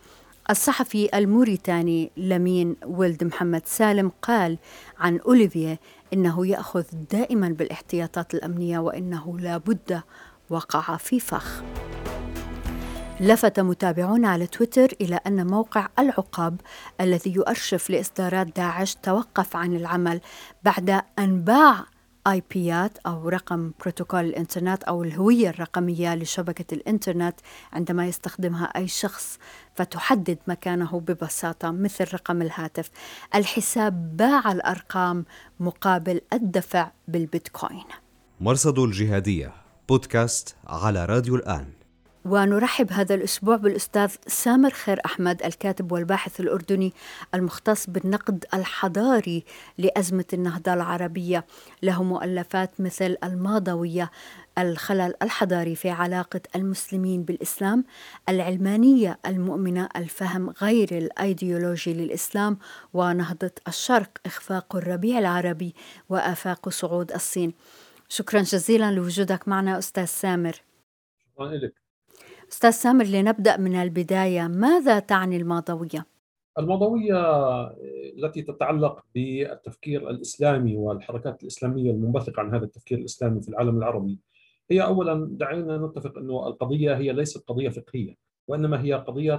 الصحفي 0.51 1.19
الموريتاني 1.19 2.11
لمين 2.17 2.77
ولد 2.87 3.25
محمد 3.25 3.63
سالم 3.67 4.13
قال 4.23 4.59
عن 4.99 5.19
أوليفييه 5.19 5.81
إنه 6.13 6.47
يأخذ 6.47 6.85
دائما 7.11 7.49
بالاحتياطات 7.49 8.35
الأمنية 8.35 8.79
وإنه 8.79 9.39
لا 9.39 9.57
بد 9.57 10.01
وقع 10.53 10.97
في 10.97 11.21
فخ. 11.21 11.63
لفت 13.21 13.61
متابعون 13.61 14.25
على 14.25 14.47
تويتر 14.47 14.89
إلى 15.01 15.21
أن 15.27 15.47
موقع 15.47 15.89
العقاب 15.99 16.61
الذي 17.01 17.33
يؤرشف 17.33 17.91
لإصدارات 17.91 18.47
داعش 18.57 18.95
توقف 18.95 19.57
عن 19.57 19.77
العمل 19.77 20.21
بعد 20.63 21.03
أن 21.19 21.41
باع 21.45 21.85
آي 22.27 22.43
بيات 22.51 22.99
أو 23.07 23.29
رقم 23.29 23.73
بروتوكول 23.81 24.21
الإنترنت 24.21 24.83
أو 24.83 25.03
الهوية 25.03 25.51
الرقمية 25.51 26.15
لشبكة 26.15 26.75
الإنترنت 26.75 27.41
عندما 27.73 28.07
يستخدمها 28.07 28.65
أي 28.65 28.89
شخص 28.89 29.39
فتحدد 29.75 30.39
مكانه 30.47 31.01
ببساطة 31.01 31.71
مثل 31.71 32.15
رقم 32.15 32.43
الهاتف. 32.43 32.91
الحساب 33.35 34.17
باع 34.17 34.53
الأرقام 34.53 35.25
مقابل 35.61 36.21
الدفع 36.33 36.91
بالبيتكوين. 37.09 37.85
مرصد 38.41 38.79
الجهادية. 38.79 39.62
بودكاست 39.93 40.57
على 40.67 41.05
راديو 41.05 41.37
الآن. 41.37 41.67
ونرحب 42.25 42.93
هذا 42.93 43.15
الأسبوع 43.15 43.57
بالأستاذ 43.57 44.11
سامر 44.27 44.71
خير 44.71 45.01
أحمد 45.07 45.43
الكاتب 45.43 45.93
والباحث 45.93 46.41
الأردني 46.41 46.93
المختص 47.35 47.91
بالنقد 47.91 48.45
الحضاري 48.55 49.45
لأزمة 49.79 50.25
النهضة 50.33 50.75
العربية. 50.75 51.47
له 51.83 52.03
مؤلفات 52.03 52.71
مثل 52.79 53.17
الماضوية 53.25 54.11
الخلل 54.59 55.15
الحضاري 55.23 55.75
في 55.75 55.91
علاقة 55.91 56.41
المسلمين 56.57 57.23
بالإسلام 57.23 57.85
العلمانية 58.29 59.19
المؤمنة 59.27 59.89
الفهم 59.97 60.51
غير 60.51 60.99
الأيديولوجي 60.99 61.95
للإسلام 61.95 62.59
ونهضة 62.95 63.51
الشرق 63.69 64.11
إخفاق 64.27 64.77
الربيع 64.77 65.19
العربي 65.19 65.75
وآفاق 66.09 66.69
صعود 66.69 67.13
الصين. 67.13 67.53
شكرا 68.15 68.41
جزيلا 68.41 68.93
لوجودك 68.93 69.49
معنا 69.49 69.79
أستاذ 69.79 70.05
سامر. 70.05 70.53
شكرا 71.19 71.49
لك. 71.49 71.75
أستاذ 72.53 72.71
سامر 72.71 73.05
لنبدأ 73.05 73.57
من 73.57 73.75
البداية 73.75 74.47
ماذا 74.47 74.99
تعني 74.99 75.37
الماضوية؟ 75.37 76.07
الماضوية 76.59 77.17
التي 78.19 78.43
تتعلق 78.43 79.05
بالتفكير 79.15 80.11
الإسلامي 80.11 80.77
والحركات 80.77 81.43
الإسلامية 81.43 81.91
المنبثقة 81.91 82.41
عن 82.41 82.55
هذا 82.55 82.65
التفكير 82.65 82.99
الإسلامي 82.99 83.43
في 83.43 83.49
العالم 83.49 83.79
العربي. 83.79 84.19
هي 84.71 84.83
أولا 84.83 85.29
دعينا 85.31 85.79
نتفق 85.79 86.19
أنه 86.19 86.47
القضية 86.47 86.97
هي 86.97 87.13
ليست 87.13 87.49
قضية 87.49 87.69
فقهية 87.69 88.17
وإنما 88.49 88.83
هي 88.83 88.93
قضية 88.93 89.35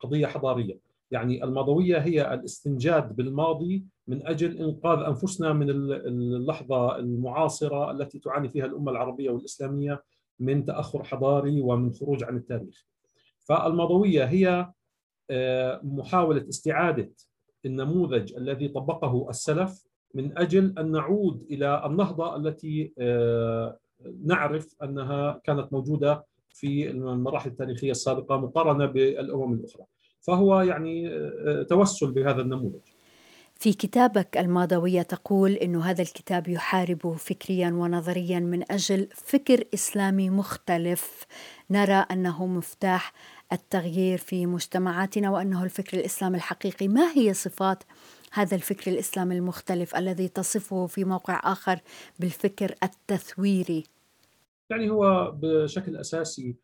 قضية 0.00 0.26
حضارية. 0.26 0.78
يعني 1.10 1.44
الماضوية 1.44 1.98
هي 1.98 2.34
الاستنجاد 2.34 3.16
بالماضي 3.16 3.84
من 4.06 4.26
أجل 4.26 4.56
إنقاذ 4.56 4.98
أنفسنا 5.06 5.52
من 5.52 5.70
اللحظة 5.70 6.96
المعاصرة 6.98 7.90
التي 7.90 8.18
تعاني 8.18 8.48
فيها 8.48 8.66
الأمة 8.66 8.90
العربية 8.92 9.30
والإسلامية 9.30 10.02
من 10.40 10.64
تأخر 10.64 11.04
حضاري 11.04 11.60
ومن 11.60 11.92
خروج 11.92 12.24
عن 12.24 12.36
التاريخ. 12.36 12.86
فالماضوية 13.38 14.24
هي 14.24 14.72
محاولة 15.82 16.48
استعادة 16.48 17.10
النموذج 17.66 18.34
الذي 18.34 18.68
طبقه 18.68 19.30
السلف 19.30 19.84
من 20.14 20.38
أجل 20.38 20.78
أن 20.78 20.90
نعود 20.90 21.46
إلى 21.50 21.86
النهضة 21.86 22.36
التي 22.36 22.92
نعرف 24.24 24.74
أنها 24.82 25.40
كانت 25.44 25.72
موجودة 25.72 26.24
في 26.48 26.90
المراحل 26.90 27.50
التاريخية 27.50 27.90
السابقة 27.90 28.36
مقارنة 28.36 28.86
بالأمم 28.86 29.52
الأخرى. 29.54 29.84
فهو 30.26 30.60
يعني 30.60 31.10
توسل 31.68 32.12
بهذا 32.12 32.40
النموذج. 32.40 32.80
في 33.58 33.72
كتابك 33.72 34.36
الماضوية 34.36 35.02
تقول 35.02 35.52
أن 35.52 35.76
هذا 35.76 36.02
الكتاب 36.02 36.48
يحارب 36.48 37.12
فكريا 37.12 37.70
ونظريا 37.70 38.40
من 38.40 38.72
أجل 38.72 39.08
فكر 39.14 39.64
إسلامي 39.74 40.30
مختلف. 40.30 41.26
نرى 41.70 42.06
أنه 42.10 42.46
مفتاح 42.46 43.12
التغيير 43.52 44.18
في 44.18 44.46
مجتمعاتنا 44.46 45.30
وأنه 45.30 45.64
الفكر 45.64 45.96
الإسلامي 45.98 46.36
الحقيقي 46.36 46.88
ما 46.88 47.12
هي 47.16 47.34
صفات 47.34 47.84
هذا 48.32 48.54
الفكر 48.54 48.90
الإسلامي 48.90 49.36
المختلف 49.36 49.96
الذي 49.96 50.28
تصفه 50.28 50.86
في 50.86 51.04
موقع 51.04 51.40
آخر 51.44 51.80
بالفكر 52.20 52.74
التثويري؟ 52.82 53.84
يعني 54.70 54.90
هو 54.90 55.32
بشكل 55.42 55.96
أساسي 55.96 56.56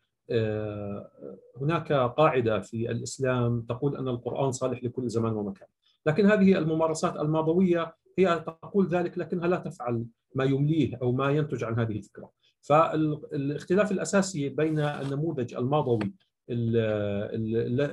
هناك 1.61 1.93
قاعدة 1.93 2.59
في 2.59 2.91
الإسلام 2.91 3.61
تقول 3.61 3.97
أن 3.97 4.07
القرآن 4.07 4.51
صالح 4.51 4.83
لكل 4.83 5.09
زمان 5.09 5.33
ومكان. 5.33 5.67
لكن 6.05 6.25
هذه 6.25 6.57
الممارسات 6.57 7.15
الماضوية 7.15 7.95
هي 8.19 8.39
تقول 8.39 8.87
ذلك 8.87 9.17
لكنها 9.17 9.47
لا 9.47 9.57
تفعل 9.57 10.05
ما 10.35 10.43
يمليه 10.43 10.97
أو 11.01 11.11
ما 11.11 11.31
ينتج 11.31 11.63
عن 11.63 11.79
هذه 11.79 11.91
الفكرة. 11.91 12.31
فالاختلاف 12.61 13.91
الأساسي 13.91 14.49
بين 14.49 14.79
النموذج 14.79 15.53
الماضوي 15.53 16.13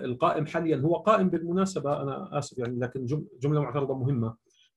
القائم 0.04 0.46
حاليا 0.46 0.76
هو 0.76 0.96
قائم 0.96 1.30
بالمناسبة 1.30 2.02
أنا 2.02 2.38
آسف 2.38 2.58
يعني 2.58 2.78
لكن 2.78 3.06
جملة 3.40 3.60
معترضة 3.60 3.94
مهمة. 3.94 4.34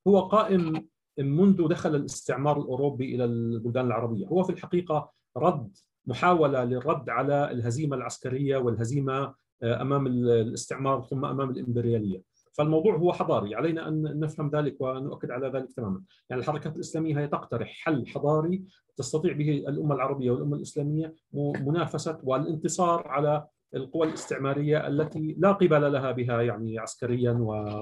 هو 0.07 0.19
قائم 0.19 0.87
منذ 1.19 1.67
دخل 1.67 1.95
الاستعمار 1.95 2.61
الأوروبي 2.61 3.15
إلى 3.15 3.25
البلدان 3.25 3.85
العربية. 3.85 4.27
هو 4.27 4.43
في 4.43 4.49
الحقيقة 4.49 5.11
رد 5.37 5.77
محاولة 6.05 6.63
للرد 6.63 7.09
على 7.09 7.51
الهزيمة 7.51 7.95
العسكرية 7.95 8.57
والهزيمة 8.57 9.33
أمام 9.63 10.07
الاستعمار 10.07 11.01
ثم 11.01 11.25
أمام 11.25 11.49
الإمبريالية. 11.49 12.21
فالموضوع 12.57 12.95
هو 12.95 13.13
حضاري 13.13 13.55
علينا 13.55 13.87
أن 13.87 14.19
نفهم 14.19 14.49
ذلك 14.49 14.81
ونؤكد 14.81 15.31
على 15.31 15.47
ذلك 15.47 15.73
تماما. 15.73 16.01
يعني 16.29 16.41
الحركات 16.41 16.75
الإسلامية 16.75 17.19
هي 17.19 17.27
تقترح 17.27 17.73
حل 17.83 18.07
حضاري 18.07 18.63
تستطيع 18.97 19.33
به 19.33 19.63
الأمة 19.67 19.95
العربية 19.95 20.31
والأمة 20.31 20.55
الإسلامية 20.55 21.15
منافسة 21.33 22.19
والانتصار 22.23 23.07
على 23.07 23.45
القوى 23.75 24.07
الاستعمارية 24.07 24.87
التي 24.87 25.35
لا 25.39 25.51
قبل 25.51 25.93
لها 25.93 26.11
بها 26.11 26.41
يعني 26.41 26.79
عسكريا 26.79 27.31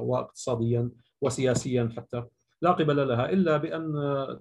واقتصاديا 0.02 0.90
وسياسيا 1.22 1.90
حتى. 1.98 2.24
لا 2.62 2.72
قبل 2.72 3.08
لها 3.08 3.30
إلا 3.30 3.58
بأن 3.58 3.94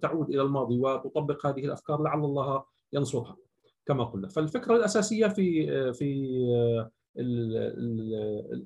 تعود 0.02 0.28
إلى 0.28 0.42
الماضي 0.42 0.78
وتطبق 0.78 1.46
هذه 1.46 1.64
الأفكار 1.64 2.02
لعل 2.02 2.24
الله 2.24 2.64
ينصرها. 2.92 3.36
كما 3.90 4.04
قلنا 4.04 4.28
فالفكرة 4.28 4.76
الأساسية 4.76 5.26
في 5.26 5.66
في 5.92 6.30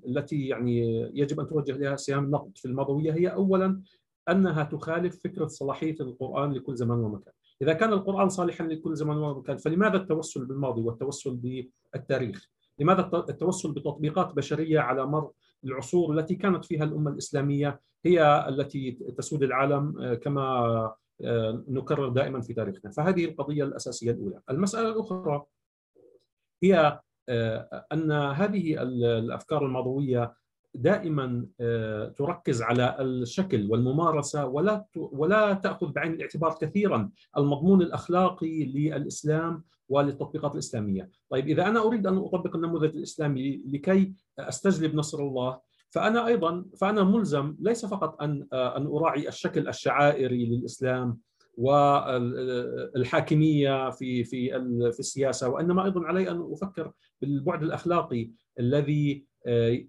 التي 0.06 0.48
يعني 0.48 0.80
يجب 1.14 1.40
أن 1.40 1.46
توجه 1.46 1.76
لها 1.76 1.96
سهام 1.96 2.24
النقد 2.24 2.58
في 2.58 2.64
الماضويه 2.64 3.12
هي 3.12 3.28
اولا 3.28 3.80
أنها 4.28 4.64
تخالف 4.64 5.22
فكرة 5.24 5.46
صلاحية 5.46 5.96
القرآن 6.00 6.52
لكل 6.52 6.76
زمان 6.76 6.98
ومكان. 6.98 7.32
إذا 7.62 7.72
كان 7.72 7.92
القرآن 7.92 8.28
صالحا 8.28 8.64
لكل 8.64 8.96
زمان 8.96 9.16
ومكان 9.16 9.56
فلماذا 9.56 9.96
التوسل 9.96 10.44
بالماضي 10.44 10.82
والتوسل 10.82 11.36
بالتاريخ؟ 11.36 12.48
لماذا 12.78 13.10
التوسل 13.28 13.72
بتطبيقات 13.72 14.34
بشرية 14.34 14.80
على 14.80 15.06
مر 15.06 15.30
العصور 15.64 16.18
التي 16.18 16.34
كانت 16.34 16.64
فيها 16.64 16.84
الأمة 16.84 17.10
الإسلامية 17.10 17.80
هي 18.04 18.48
التي 18.48 18.90
تسود 18.90 19.42
العالم 19.42 20.14
كما 20.14 20.94
نكرر 21.68 22.08
دائما 22.08 22.40
في 22.40 22.54
تاريخنا، 22.54 22.90
فهذه 22.90 23.24
القضية 23.24 23.64
الأساسية 23.64 24.10
الأولى. 24.10 24.40
المسألة 24.50 24.88
الأخرى 24.88 25.44
هي 26.62 27.00
آه، 27.28 27.86
أن 27.92 28.12
هذه 28.12 28.82
الأفكار 28.82 29.66
الماضوية 29.66 30.34
دائما 30.74 31.46
آه، 31.60 32.08
تركز 32.08 32.62
على 32.62 32.96
الشكل 33.00 33.70
والممارسة 33.70 34.46
ولا 34.46 34.84
ولا 34.96 35.52
تأخذ 35.52 35.92
بعين 35.92 36.12
الاعتبار 36.12 36.56
كثيرا 36.60 37.10
المضمون 37.36 37.82
الأخلاقي 37.82 38.64
للإسلام 38.64 39.64
وللتطبيقات 39.88 40.52
الإسلامية، 40.54 41.10
طيب 41.30 41.48
إذا 41.48 41.66
أنا 41.66 41.80
أريد 41.80 42.06
أن 42.06 42.18
أطبق 42.18 42.56
النموذج 42.56 42.96
الإسلامي 42.96 43.62
لكي 43.66 44.14
أستجلب 44.38 44.94
نصر 44.94 45.18
الله 45.18 45.60
فأنا 45.94 46.26
أيضا 46.26 46.64
فأنا 46.76 47.04
ملزم 47.04 47.56
ليس 47.60 47.86
فقط 47.86 48.22
أن 48.22 48.46
آه، 48.52 48.76
أن 48.76 48.86
أراعي 48.86 49.28
الشكل 49.28 49.68
الشعائري 49.68 50.46
للإسلام 50.46 51.18
والحاكمية 51.56 53.00
في 53.90 54.24
في 54.24 54.50
في 54.92 55.00
السياسة 55.00 55.48
وإنما 55.48 55.84
أيضا 55.84 56.06
علي 56.06 56.30
أن 56.30 56.48
أفكر 56.52 56.92
بالبعد 57.20 57.62
الأخلاقي 57.62 58.30
الذي 58.60 59.24
آه، 59.46 59.84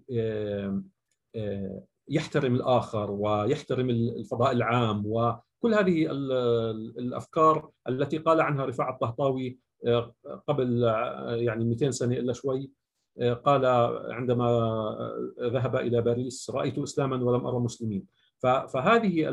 آه، 1.36 1.82
يحترم 2.08 2.54
الآخر 2.54 3.10
ويحترم 3.10 3.90
الفضاء 3.90 4.52
العام 4.52 5.02
وكل 5.06 5.74
هذه 5.74 6.06
الأفكار 6.98 7.70
التي 7.88 8.18
قال 8.18 8.40
عنها 8.40 8.66
رفاعة 8.66 8.94
الطهطاوي 8.94 9.58
قبل 10.48 10.82
يعني 11.28 11.64
200 11.64 11.90
سنة 11.90 12.16
إلا 12.16 12.32
شوي. 12.32 12.70
قال 13.44 13.66
عندما 14.12 14.48
ذهب 15.40 15.76
إلى 15.76 16.02
باريس 16.02 16.50
رأيت 16.50 16.78
إسلاما 16.78 17.24
ولم 17.24 17.46
أرى 17.46 17.58
مسلمين 17.58 18.06
فهذه 18.38 19.28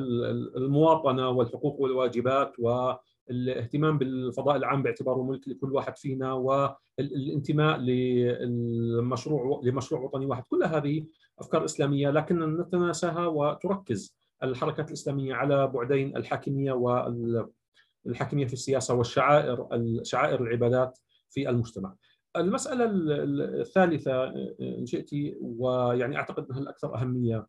المواطنة 0.58 1.30
والحقوق 1.30 1.80
والواجبات 1.80 2.54
والاهتمام 2.60 3.98
بالفضاء 3.98 4.56
العام 4.56 4.84
باعتباره 4.84 5.24
ملك 5.24 5.48
لكل 5.48 5.74
واحد 5.74 5.98
فينا 5.98 6.34
والانتماء 6.34 7.78
للمشروع 7.78 9.62
لمشروع 9.64 10.02
وطني 10.02 10.26
واحد 10.26 10.44
كل 10.44 10.64
هذه 10.64 11.06
أفكار 11.40 11.66
إسلامية 11.66 12.10
لكن 12.10 12.58
نتناساها 12.58 13.28
وتركز 13.28 14.16
الحركات 14.44 14.88
الإسلامية 14.88 15.34
على 15.34 15.68
بعدين 15.68 16.18
الحاكمية 16.18 16.72
والحاكمية 18.06 18.46
في 18.46 18.54
السياسة 18.54 18.94
والشعائر 18.94 19.68
شعائر 20.04 20.44
العبادات 20.44 21.00
في 21.30 21.50
المجتمع. 21.50 21.96
المسألة 22.38 22.86
الثالثة 23.62 24.26
إن 24.62 24.86
شئت 24.86 25.10
ويعني 25.42 26.18
أعتقد 26.18 26.46
أنها 26.50 26.60
الأكثر 26.60 26.96
أهمية 26.96 27.48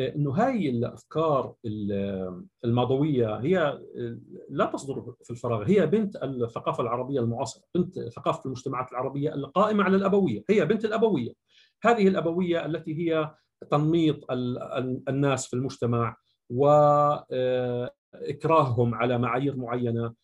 إنه 0.00 0.30
هاي 0.30 0.70
الأفكار 0.70 1.54
الماضوية 2.64 3.36
هي 3.36 3.80
لا 4.50 4.64
تصدر 4.64 5.14
في 5.22 5.30
الفراغ. 5.30 5.62
هي 5.62 5.86
بنت 5.86 6.16
الثقافة 6.16 6.82
العربية 6.82 7.20
المعاصرة 7.20 7.62
بنت 7.74 7.98
ثقافة 7.98 8.46
المجتمعات 8.46 8.92
العربية 8.92 9.34
القائمة 9.34 9.84
على 9.84 9.96
الأبوية. 9.96 10.44
هي 10.50 10.64
بنت 10.64 10.84
الأبوية. 10.84 11.32
هذه 11.82 12.08
الأبوية 12.08 12.66
التي 12.66 12.94
هي 12.98 13.34
تنميط 13.70 14.30
الناس 15.08 15.46
في 15.46 15.54
المجتمع 15.54 16.16
واكراههم 16.50 17.34
على 18.94 19.18
معايير 19.18 19.56
معينة 19.56 20.14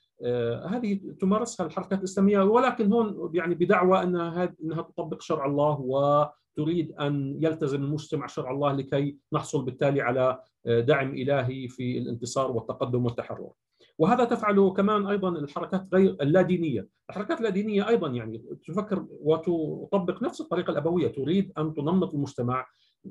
هذه 0.66 1.00
تمارسها 1.20 1.66
الحركات 1.66 1.98
الإسلامية 1.98 2.40
ولكن 2.40 2.92
هون 2.92 3.30
يعني 3.34 3.54
بدعوى 3.54 4.02
انها 4.02 4.54
إنها 4.64 4.82
تطبق 4.82 5.20
شرع 5.20 5.46
الله 5.46 5.80
و 5.80 6.26
تريد 6.56 6.92
أن 6.92 7.36
يلتزم 7.40 7.84
المجتمع 7.84 8.26
شرع 8.26 8.50
الله 8.50 8.72
لكي 8.72 9.18
نحصل 9.32 9.64
بالتالي 9.64 10.00
على 10.00 10.40
آه، 10.66 10.80
دعم 10.80 11.14
إلهي 11.14 11.68
في 11.68 11.98
الانتصار 11.98 12.50
والتقدم 12.50 13.04
والتحرر. 13.04 13.50
وهذا 13.98 14.24
تفعله 14.24 14.72
كمان 14.72 15.06
أيضا 15.06 15.28
الحركات 15.28 15.94
غير 15.94 16.16
اللادينية، 16.20 16.88
الحركات 17.10 17.38
اللادينية 17.38 17.88
أيضا 17.88 18.08
يعني 18.08 18.44
تفكر 18.66 19.06
وتطبق 19.10 20.22
نفس 20.22 20.40
الطريقة 20.40 20.70
الأبوية، 20.70 21.08
تريد 21.08 21.52
أن 21.58 21.74
تنمط 21.74 22.14
المجتمع 22.14 22.66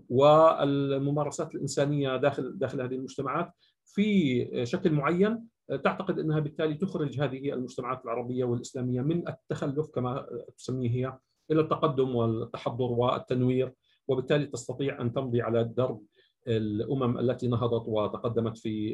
والممارسات 0.09 1.55
الإنسانية 1.55 2.17
داخل 2.17 2.57
داخل 2.57 2.81
هذه 2.81 2.95
المجتمعات 2.95 3.51
في 3.85 4.65
شكل 4.65 4.91
معين 4.91 5.47
تعتقد 5.67 6.19
أنها 6.19 6.39
بالتالي 6.39 6.73
تخرج 6.73 7.19
هذه 7.21 7.53
المجتمعات 7.53 8.05
العربية 8.05 8.43
والإسلامية 8.43 9.01
من 9.01 9.27
التخلف 9.27 9.89
كما 9.89 10.27
تسميه 10.57 10.89
هي 10.89 11.17
إلى 11.51 11.61
التقدم 11.61 12.15
والتحضر 12.15 12.91
والتنوير 12.91 13.73
وبالتالي 14.07 14.45
تستطيع 14.45 15.01
أن 15.01 15.13
تمضي 15.13 15.41
على 15.41 15.63
درب 15.63 16.05
الأمم 16.47 17.17
التي 17.17 17.47
نهضت 17.47 17.87
وتقدمت 17.87 18.57
في 18.57 18.93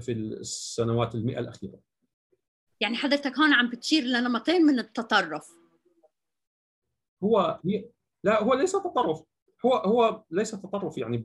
في 0.00 0.12
السنوات 0.12 1.14
المئة 1.14 1.38
الأخيرة. 1.38 1.78
يعني 2.80 2.96
حضرتك 2.96 3.38
هون 3.38 3.52
عم 3.52 3.70
بتشير 3.70 4.04
لنمطين 4.04 4.62
من 4.62 4.78
التطرف. 4.78 5.50
هو 7.24 7.60
لا 8.24 8.42
هو 8.42 8.54
ليس 8.54 8.72
تطرف. 8.72 9.22
هو 9.66 9.74
هو 9.74 10.24
ليس 10.30 10.50
تطرف 10.50 10.98
يعني 10.98 11.16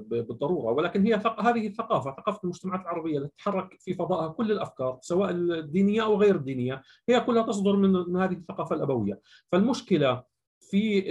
بالضرورة 0.00 0.72
ولكن 0.72 1.06
هي 1.06 1.14
هذه 1.38 1.66
الثقافه 1.66 2.16
ثقافة 2.16 2.40
المجتمعات 2.44 2.80
العربية 2.80 3.18
التي 3.18 3.32
تتحرك 3.36 3.76
في 3.80 3.94
فضائها 3.94 4.28
كل 4.28 4.52
الأفكار 4.52 4.98
سواء 5.00 5.30
الدينية 5.30 6.04
أو 6.04 6.16
غير 6.16 6.36
الدينية 6.36 6.82
هي 7.08 7.20
كلها 7.20 7.42
تصدر 7.42 7.76
من 7.76 8.16
هذه 8.16 8.32
الثقافة 8.32 8.76
الأبوية. 8.76 9.20
فالمشكلة 9.52 10.22
في 10.60 11.02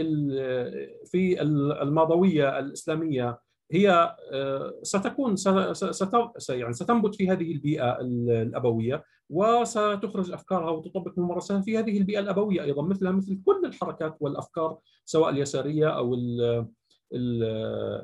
في 1.06 1.42
الماضوية 1.82 2.60
الإسلامية 2.60 3.40
هي 3.72 4.16
آه، 4.32 4.74
ستكون 4.84 5.36
يعني 6.50 6.74
ستنبت 6.74 7.16
في 7.16 7.30
هذه 7.30 7.52
البيئة 7.52 8.02
الأبوية 8.02 9.04
وستخرج 9.30 10.32
أفكارها 10.32 10.70
وتطبق 10.70 11.20
ممارساتها 11.20 11.62
في 11.62 11.78
هذه 11.78 11.98
البيئة 11.98 12.20
الأبوية 12.20 12.64
أيضا 12.64 12.84
مثلها 12.84 13.12
مثل 13.12 13.42
كل 13.46 13.66
الحركات 13.66 14.18
والأفكار 14.20 14.78
سواء 15.06 15.30
اليسارية 15.30 15.88
أو 15.88 16.18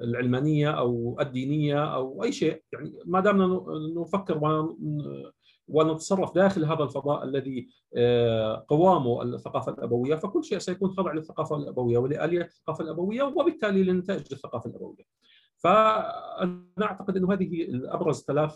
العلمانية 0.04 0.72
أو 0.72 1.18
الدينية 1.22 1.96
أو 1.96 2.24
أي 2.24 2.32
شيء 2.32 2.64
يعني 2.74 2.94
ما 3.06 3.20
دامنا 3.20 3.64
نفكر 3.96 4.38
ونتصرف 5.68 6.36
داخل 6.36 6.66
هذا 6.66 6.84
الفضاء 6.84 7.24
الذي 7.24 7.68
آه، 7.96 8.66
قوامه 8.68 9.22
الثقافة 9.22 9.72
الأبوية 9.72 10.16
فكل 10.16 10.44
شيء 10.44 10.58
سيكون 10.58 10.90
خاضع 10.90 11.14
للثقافة 11.14 11.56
الأبوية 11.56 11.98
ولاليات 11.98 12.46
الثقافة 12.46 12.84
الأبوية 12.84 13.24
وبالتالي 13.24 13.84
لنتائج 13.84 14.26
الثقافة 14.32 14.70
الأبوية. 14.70 15.04
فأنا 15.58 16.82
أعتقد 16.82 17.18
إنه 17.18 17.34
هذه 17.34 17.68
أبرز 17.86 18.24
ثلاث 18.24 18.56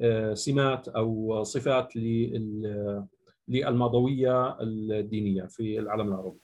آه، 0.00 0.34
سمات 0.34 0.88
أو 0.88 1.42
صفات 1.42 1.92
للماضوية 3.48 4.60
الدينية 4.60 5.42
في 5.42 5.78
العالم 5.78 6.08
العربي. 6.08 6.38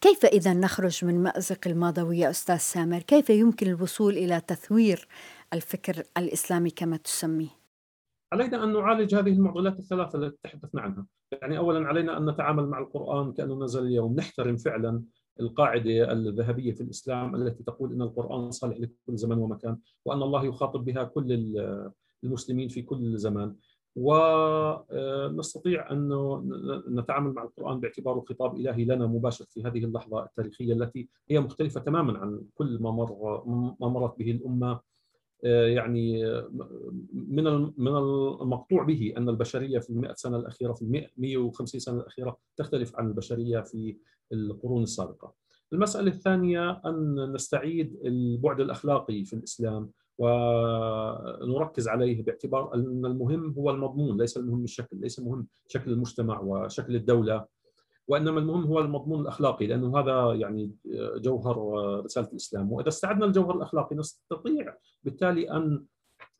كيف 0.00 0.24
إذا 0.24 0.54
نخرج 0.54 1.04
من 1.04 1.22
مأزق 1.22 1.58
الماضوية 1.66 2.30
أستاذ 2.30 2.56
سامر؟ 2.56 2.98
كيف 2.98 3.30
يمكن 3.30 3.66
الوصول 3.66 4.12
إلى 4.12 4.40
تثوير 4.40 5.08
الفكر 5.52 6.02
الإسلامي 6.16 6.70
كما 6.70 6.96
تسميه؟ 6.96 7.48
علينا 8.32 8.64
أن 8.64 8.72
نعالج 8.72 9.14
هذه 9.14 9.32
المعضلات 9.32 9.78
الثلاثة 9.78 10.18
التي 10.18 10.36
تحدثنا 10.42 10.80
عنها، 10.80 11.06
يعني 11.42 11.58
اولا 11.58 11.88
علينا 11.88 12.18
أن 12.18 12.30
نتعامل 12.30 12.66
مع 12.66 12.78
القرآن 12.78 13.32
كأنه 13.32 13.64
نزل 13.64 13.86
اليوم، 13.86 14.14
نحترم 14.14 14.56
فعلا 14.56 15.02
القاعدة 15.40 16.12
الذهبية 16.12 16.72
في 16.72 16.80
الإسلام 16.80 17.34
التي 17.34 17.62
تقول 17.62 17.92
إن 17.92 18.02
القرآن 18.02 18.50
صالح 18.50 18.78
لكل 18.78 19.16
زمان 19.16 19.38
ومكان، 19.38 19.78
وأن 20.04 20.22
الله 20.22 20.44
يخاطب 20.44 20.84
بها 20.84 21.04
كل 21.04 21.32
المسلمين 22.24 22.68
في 22.68 22.82
كل 22.82 23.18
زمان. 23.18 23.54
ونستطيع 23.96 25.90
أن 25.92 26.08
نتعامل 26.88 27.32
مع 27.32 27.42
القرآن 27.42 27.80
باعتباره 27.80 28.20
خطاب 28.20 28.56
الهي 28.56 28.84
لنا 28.84 29.06
مباشر 29.06 29.44
في 29.44 29.62
هذه 29.62 29.84
اللحظة 29.84 30.24
التاريخية 30.24 30.72
التي 30.72 31.08
هي 31.30 31.40
مختلفة 31.40 31.80
تماما 31.80 32.18
عن 32.18 32.42
كل 32.54 32.78
ما 32.82 32.90
مر 32.90 33.42
ما 33.80 33.88
مرت 33.88 34.18
به 34.18 34.40
آه، 34.62 34.82
يعني 35.42 36.24
من 37.12 37.44
من 37.76 37.96
المقطوع 37.96 38.84
به 38.84 39.14
أن 39.16 39.28
البشرية 39.28 39.78
في 39.78 39.90
المئة 39.90 40.14
سنة 40.14 40.36
الأخيرة 40.36 40.72
في 40.72 41.08
150 41.16 41.80
سنة 41.80 42.00
الأخيرة 42.00 42.36
تختلف 42.56 42.96
عن 42.96 43.08
البشرية 43.08 43.60
في 43.60 43.96
القرون 44.32 44.82
السابقة. 44.82 45.34
المسألة 45.72 46.10
الثانية 46.10 46.80
أن 46.86 47.32
نستعيد 47.32 47.98
البعد 48.04 48.60
الأخلاقي 48.60 49.24
في 49.24 49.32
الإسلام 49.32 49.90
ونركز 50.18 51.88
عليه 51.88 52.22
باعتبار 52.22 52.74
أن 52.74 53.06
المهم 53.06 53.52
هو 53.52 53.70
المضمون 53.70 54.18
ليس 54.20 54.36
المهم 54.36 54.64
الشكل، 54.64 55.00
ليس 55.00 55.18
المهم 55.18 55.46
شكل 55.68 55.92
المجتمع 55.92 56.40
وشكل 56.40 56.96
الدولة 56.96 57.57
وإنما 58.08 58.40
المهم 58.40 58.64
هو 58.64 58.80
المضمون 58.80 59.20
الأخلاقي 59.20 59.66
لأنه 59.66 59.98
هذا 59.98 60.34
يعني 60.34 60.72
جوهر 61.16 61.56
رسالة 62.04 62.28
الإسلام، 62.28 62.72
وإذا 62.72 62.88
استعدنا 62.88 63.26
الجوهر 63.26 63.56
الأخلاقي 63.56 63.96
نستطيع 63.96 64.74
بالتالي 65.04 65.50
أن 65.50 65.84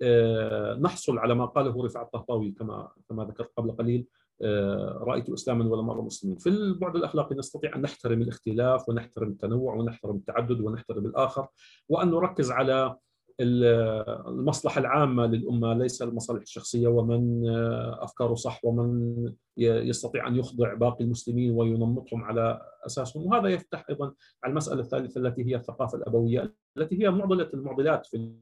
آه، 0.03 0.75
نحصل 0.75 1.19
على 1.19 1.35
ما 1.35 1.45
قاله 1.47 1.85
رفاعة 1.85 2.05
الطهطاوي 2.05 2.51
كما 2.51 2.89
كما 3.09 3.25
ذكرت 3.25 3.51
قبل 3.57 3.71
قليل 3.73 4.07
آه، 4.43 4.99
رأيت 5.03 5.31
إسلاما 5.31 5.65
ولم 5.65 5.91
ارى 5.91 6.03
مسلمين، 6.03 6.37
في 6.39 6.49
البعد 6.49 6.97
الأخلاقي 6.97 7.37
نستطيع 7.37 7.77
أن 7.77 7.81
نحترم 7.81 8.23
الاختلاف 8.23 8.89
ونحترم 8.89 9.29
التنوع 9.29 9.75
ونحترم 9.75 10.17
التعدد 10.17 10.61
ونحترم 10.61 11.07
الآخر 11.07 11.47
وأن 11.89 12.11
نركز 12.11 12.51
على 12.51 12.97
المصلحة 13.41 14.81
العامة 14.81 15.27
للأمة 15.27 15.75
ليس 15.75 16.03
المصالح 16.03 16.41
الشخصية. 16.41 16.89
ومن 16.89 17.49
آه، 17.49 18.05
أفكاره 18.05 18.35
صح 18.35 18.65
ومن 18.65 19.15
يستطيع 19.57 20.29
أن 20.29 20.37
يخضع 20.37 20.75
باقي 20.75 21.05
المسلمين 21.05 21.51
وينمطهم 21.51 22.25
على 22.25 22.61
أساسهم. 22.87 23.27
وهذا 23.27 23.49
يفتح 23.49 23.87
أيضا 23.91 24.15
على 24.45 24.51
المسألة 24.51 24.81
الثالثة 24.81 25.21
التي 25.21 25.47
هي 25.47 25.57
الثقافة 25.57 25.99
الأبوية 25.99 26.55
التي 26.79 27.03
هي 27.03 27.11
معضلة 27.11 27.51
المعضلات 27.55 28.07
في 28.07 28.33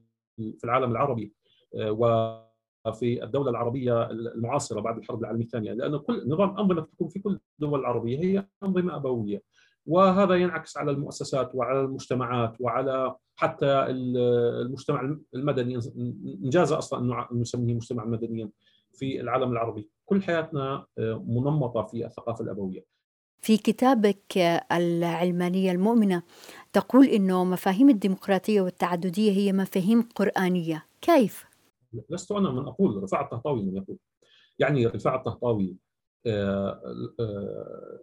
العالم 0.63 0.91
العربي 0.91 1.33
آه، 1.75 1.91
وفي 2.85 3.23
الدولة 3.23 3.49
العربية 3.49 4.11
المعاصرة 4.11 4.81
بعد 4.81 4.97
الحرب 4.97 5.21
العالمية 5.21 5.45
الثانية. 5.45 5.73
لأن 5.73 5.97
كل 5.97 6.29
نظام 6.29 6.57
أنظمة 6.57 6.81
تكون 6.81 7.07
في 7.07 7.19
كل 7.19 7.39
الدول 7.59 7.79
العربية 7.79 8.19
هي 8.19 8.47
أنظمة 8.63 8.95
أبوية. 8.95 9.41
وهذا 9.87 10.35
ينعكس 10.35 10.77
على 10.77 10.91
المؤسسات 10.91 11.55
وعلى 11.55 11.79
المجتمعات 11.81 12.53
وعلى 12.59 13.15
حتى 13.35 13.85
المجتمع 13.89 15.17
المدني 15.35 15.79
إنجاز 16.43 16.71
أصلا 16.71 17.27
ان 17.31 17.39
نسميه 17.39 17.73
مجتمعا 17.73 18.05
مدنيا 18.05 18.49
في 18.93 19.21
العالم 19.21 19.51
العربي، 19.51 19.89
كل 20.05 20.23
حياتنا 20.23 20.85
آه، 20.97 21.23
منمطة 21.27 21.83
في 21.83 22.05
الثقافة 22.05 22.43
الأبوية. 22.43 22.85
في 23.41 23.57
كتابك 23.57 24.37
العلمانية 24.71 25.71
المؤمنة 25.71 26.23
تقول 26.73 27.05
إنه 27.05 27.43
مفاهيم 27.43 27.89
الديمقراطية 27.89 28.61
والتعددية 28.61 29.31
هي 29.31 29.53
مفاهيم 29.53 30.01
قرآنية، 30.15 30.85
كيف؟ 31.01 31.45
لست 32.09 32.31
أنا 32.31 32.51
من 32.51 32.67
أقول 32.67 33.03
رفاعة 33.03 33.23
الطهطاوي 33.23 33.63
من 33.63 33.77
يقول. 33.77 33.97
يعني 34.59 34.87
رفاعة 34.87 35.17
الطهطاوي 35.17 35.75
آه، 36.25 36.81
آه، 37.19 37.99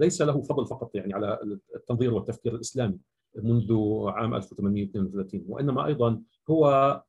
ليس 0.00 0.22
له 0.22 0.42
فضل 0.42 0.66
فقط 0.66 0.94
يعني 0.94 1.14
على 1.14 1.38
التنظير 1.76 2.14
والتفكير 2.14 2.54
الإسلامي 2.54 2.98
منذ 3.36 3.74
عام 4.06 4.34
1832 4.34 5.44
وإنما 5.48 5.86
أيضا 5.86 6.20
هو 6.50 7.02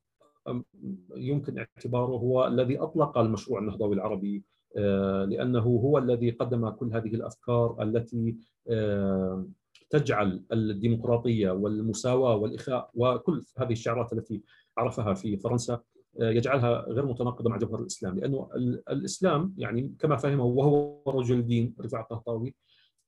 يمكن 1.16 1.58
اعتباره 1.58 2.16
هو 2.16 2.46
الذي 2.46 2.78
أطلق 2.78 3.18
المشروع 3.18 3.60
النهضوي 3.60 3.94
العربي 3.94 4.44
آه، 4.76 5.24
لأنه 5.24 5.60
هو 5.60 5.98
الذي 5.98 6.30
قدم 6.30 6.68
كل 6.68 6.92
هذه 6.92 7.14
الأفكار 7.14 7.82
التي 7.82 8.36
آه، 8.70 9.46
تجعل 9.90 10.42
الديمقراطية 10.52 11.50
والمساواة 11.50 12.36
والإخاء 12.36 12.90
وكل 12.94 13.44
هذه 13.58 13.72
الشعارات 13.72 14.12
التي 14.12 14.42
عرفها 14.78 15.14
في 15.14 15.36
فرنسا 15.36 15.80
آه، 16.20 16.30
يجعلها 16.30 16.84
غير 16.88 17.06
متناقضة 17.06 17.50
مع 17.50 17.56
جوهر 17.56 17.80
الإسلام 17.80 18.18
لأنه 18.18 18.48
الإسلام 18.90 19.54
يعني 19.58 19.94
كما 19.98 20.16
فهمه 20.16 20.44
وهو 20.44 21.02
رجل 21.06 21.38
الدين 21.38 21.74
رفاع 21.80 22.00
الطهطاوي 22.00 22.54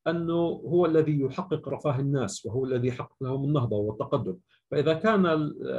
أنه 0.08 0.42
هو 0.42 0.86
الذي 0.86 1.20
يحقق 1.20 1.68
رفاه 1.68 2.00
الناس 2.00 2.46
وهو 2.46 2.64
الذي 2.64 2.88
يحقق 2.88 3.16
لهم 3.20 3.44
النهضة 3.44 3.76
والتقدم، 3.76 4.36
فإذا 4.70 4.94
كان 4.94 5.26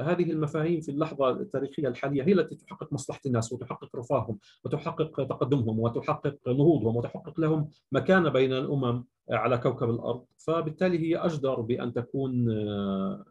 هذه 0.05 0.31
المفاهيم 0.31 0.81
في 0.81 0.91
اللحظة 0.91 1.29
التاريخية 1.29 1.87
الحالية 1.87 2.23
هي 2.23 2.33
التي 2.33 2.55
تحقق 2.55 2.93
مصلحة 2.93 3.21
الناس 3.25 3.53
وتحقق 3.53 3.95
رفاههم 3.95 4.37
وتحقق 4.63 5.25
تقدمهم 5.27 5.79
وتحقق 5.79 6.37
نهوضهم 6.47 6.95
وتحقق 6.95 7.39
لهم 7.39 7.69
مكانه 7.91 8.29
بين 8.29 8.53
الأمم. 8.53 9.05
على 9.29 9.57
كوكب 9.57 9.89
الأرض، 9.89 10.25
فبالتالي 10.37 10.99
هي 10.99 11.17
أجدر 11.17 11.61
بأن 11.61 11.93
تكون 11.93 12.45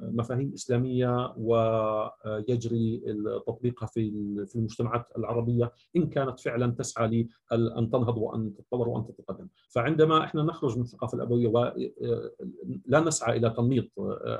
مفاهيم 0.00 0.52
إسلامية 0.54 1.35
ويجري 1.37 3.02
تطبيقها 3.46 3.87
في 3.87 4.11
في 4.46 4.57
المجتمعات 4.57 5.07
العربية 5.18 5.72
إن 5.96 6.09
كانت 6.09 6.40
فعلا 6.40 6.72
تسعى 6.72 7.28
لأن 7.52 7.90
تنهض 7.90 8.18
وأن 8.18 8.54
تتطور 8.54 8.88
وأن 8.88 9.04
تتقدم، 9.04 9.48
فعندما 9.68 10.24
إحنا 10.24 10.42
نخرج 10.42 10.76
من 10.76 10.83
الثقافة 10.83 11.16
الأبوية 11.16 11.48
ولا 11.48 13.00
نسعى 13.00 13.37
إلى 13.37 13.50
تنميط 13.50 13.90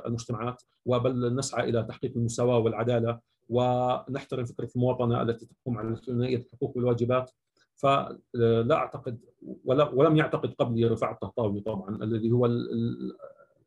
المجتمعات 0.05 0.63
وبل 0.85 1.35
نسعى 1.35 1.69
إلى 1.69 1.83
تحقيق 1.83 2.11
المساواة 2.15 2.57
والعدالة 2.59 3.19
ونحترم 3.49 4.45
فكرة 4.45 4.69
المواطنة 4.75 5.21
التي 5.21 5.45
تقوم 5.45 5.77
على 5.77 5.95
ثنائية 5.95 6.37
الحقوق 6.37 6.77
والواجبات 6.77 7.31
فلا 7.75 8.75
أعتقد 8.75 9.19
ولم 9.65 10.15
يعتقد 10.17 10.53
قبلي 10.53 10.85
رفاعة 10.85 11.13
الطهطاوي 11.13 11.61
طبعا 11.61 12.03
الذي 12.03 12.31
هو 12.31 12.45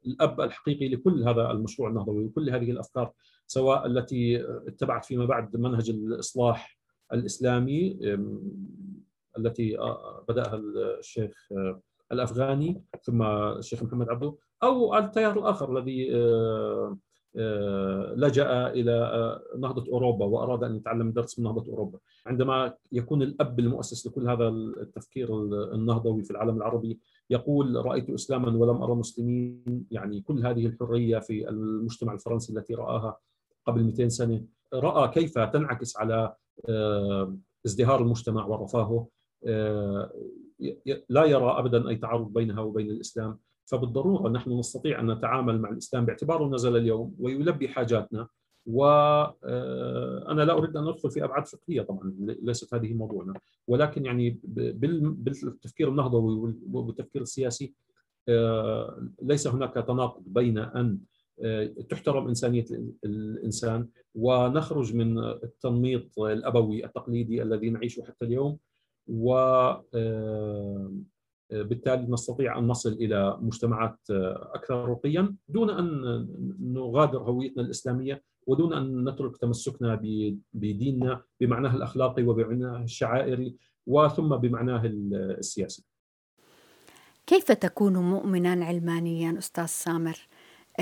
الأب 0.06 0.40
الحقيقي 0.40 0.88
لكل 0.88 1.28
هذا 1.28 1.50
المشروع 1.50 1.88
النهضوي 1.88 2.24
وكل 2.24 2.50
هذه 2.50 2.70
الأفكار 2.70 3.12
سواء 3.46 3.86
التي 3.86 4.44
اتبعت 4.46 5.04
فيما 5.04 5.24
بعد 5.24 5.56
منهج 5.56 5.90
الإصلاح 5.90 6.78
الإسلامي 7.12 7.98
التي 9.38 9.76
بدأها 10.28 10.54
الشيخ 10.98 11.48
الأفغاني 12.12 12.82
ثم 13.02 13.22
الشيخ 13.22 13.82
محمد 13.82 14.08
عبده 14.08 14.34
أو 14.62 14.98
التيار 14.98 15.38
الآخر 15.38 15.78
الذي 15.78 16.16
آه، 16.16 16.98
لجأ 18.16 18.66
إلى 18.66 18.92
آه، 18.92 19.42
نهضة 19.58 19.92
أوروبا 19.92 20.24
وأراد 20.24 20.64
أن 20.64 20.76
يتعلم 20.76 21.10
درس 21.10 21.38
من 21.38 21.44
نهضة 21.44 21.72
أوروبا. 21.72 21.98
عندما 22.26 22.74
يكون 22.92 23.22
الأب 23.22 23.60
المؤسس 23.60 24.06
لكل 24.06 24.28
هذا 24.28 24.48
التفكير 24.48 25.42
النهضوي 25.74 26.22
في 26.24 26.30
العالم 26.30 26.56
العربي 26.56 26.98
يقول 27.30 27.86
رأيت 27.86 28.10
إسلاما 28.10 28.58
ولم 28.58 28.82
أرى 28.82 28.94
مسلمين. 28.94 29.86
يعني 29.90 30.20
كل 30.20 30.46
هذه 30.46 30.66
الحرية 30.66 31.18
في 31.18 31.48
المجتمع 31.48 32.12
الفرنسي 32.12 32.52
التي 32.52 32.74
رآها 32.74 33.16
قبل 33.66 33.84
200 33.84 34.08
سنة 34.08 34.44
رأى 34.74 35.08
كيف 35.08 35.38
تنعكس 35.38 35.96
على 35.96 36.34
آه، 36.68 37.36
ازدهار 37.66 38.02
المجتمع 38.02 38.46
ورفاهه. 38.46 39.08
لا 41.08 41.24
يرى 41.24 41.58
أبدا 41.58 41.88
أي 41.88 41.96
تعارض 41.96 42.32
بينها 42.32 42.60
وبين 42.60 42.90
الإسلام. 42.90 43.38
فبالضرورة 43.70 44.28
نحن 44.28 44.58
نستطيع 44.58 45.00
أن 45.00 45.10
نتعامل 45.10 45.60
مع 45.60 45.70
الإسلام 45.70 46.04
باعتباره 46.04 46.48
نزل 46.48 46.76
اليوم 46.76 47.14
ويلبي 47.18 47.68
حاجاتنا 47.68 48.28
وأنا 48.66 50.42
لا 50.42 50.52
أريد 50.52 50.76
أن 50.76 50.88
أدخل 50.88 51.10
في 51.10 51.24
أبعاد 51.24 51.46
فقهية 51.46 51.82
طبعا 51.82 52.14
ليست 52.18 52.74
هذه 52.74 52.94
موضوعنا 52.94 53.34
ولكن 53.66 54.04
يعني 54.04 54.40
بالتفكير 54.44 55.88
النهضوي 55.88 56.54
والتفكير 56.72 57.22
السياسي 57.22 57.74
آه، 58.28 59.08
ليس 59.22 59.46
هناك 59.46 59.74
تناقض 59.74 60.22
بين 60.26 60.58
أن 60.58 60.98
آه، 61.42 61.64
تحترم 61.64 62.28
إنسانية 62.28 62.64
الإنسان 63.04 63.88
ونخرج 64.14 64.94
من 64.94 65.18
التنميط 65.18 66.18
الأبوي 66.18 66.84
التقليدي 66.84 67.42
الذي 67.42 67.70
نعيشه 67.70 68.02
حتى 68.02 68.24
اليوم 68.24 68.58
و 69.08 69.34
آه، 69.94 70.92
بالتالي 71.50 72.06
نستطيع 72.08 72.58
أن 72.58 72.66
نصل 72.66 72.92
إلى 72.92 73.38
مجتمعات 73.40 73.98
أكثر 74.10 74.88
رقيا 74.88 75.34
دون 75.48 75.70
أن 75.70 76.28
نغادر 76.60 77.18
هويتنا 77.18 77.62
الإسلامية 77.62 78.22
ودون 78.46 78.72
أن 78.72 79.08
نترك 79.08 79.36
تمسكنا 79.36 79.94
بديننا 80.54 81.22
بمعناه 81.40 81.76
الاخلاقي 81.76 82.22
وبمعناه 82.22 82.82
الشعائري 82.82 83.56
وثم 83.86 84.36
بمعناه 84.36 84.82
السياسي. 84.84 85.84
كيف 87.26 87.52
تكون 87.52 87.96
مؤمنا 87.96 88.64
علمانيا 88.64 89.38
أستاذ 89.38 89.66
سامر؟ 89.66 90.28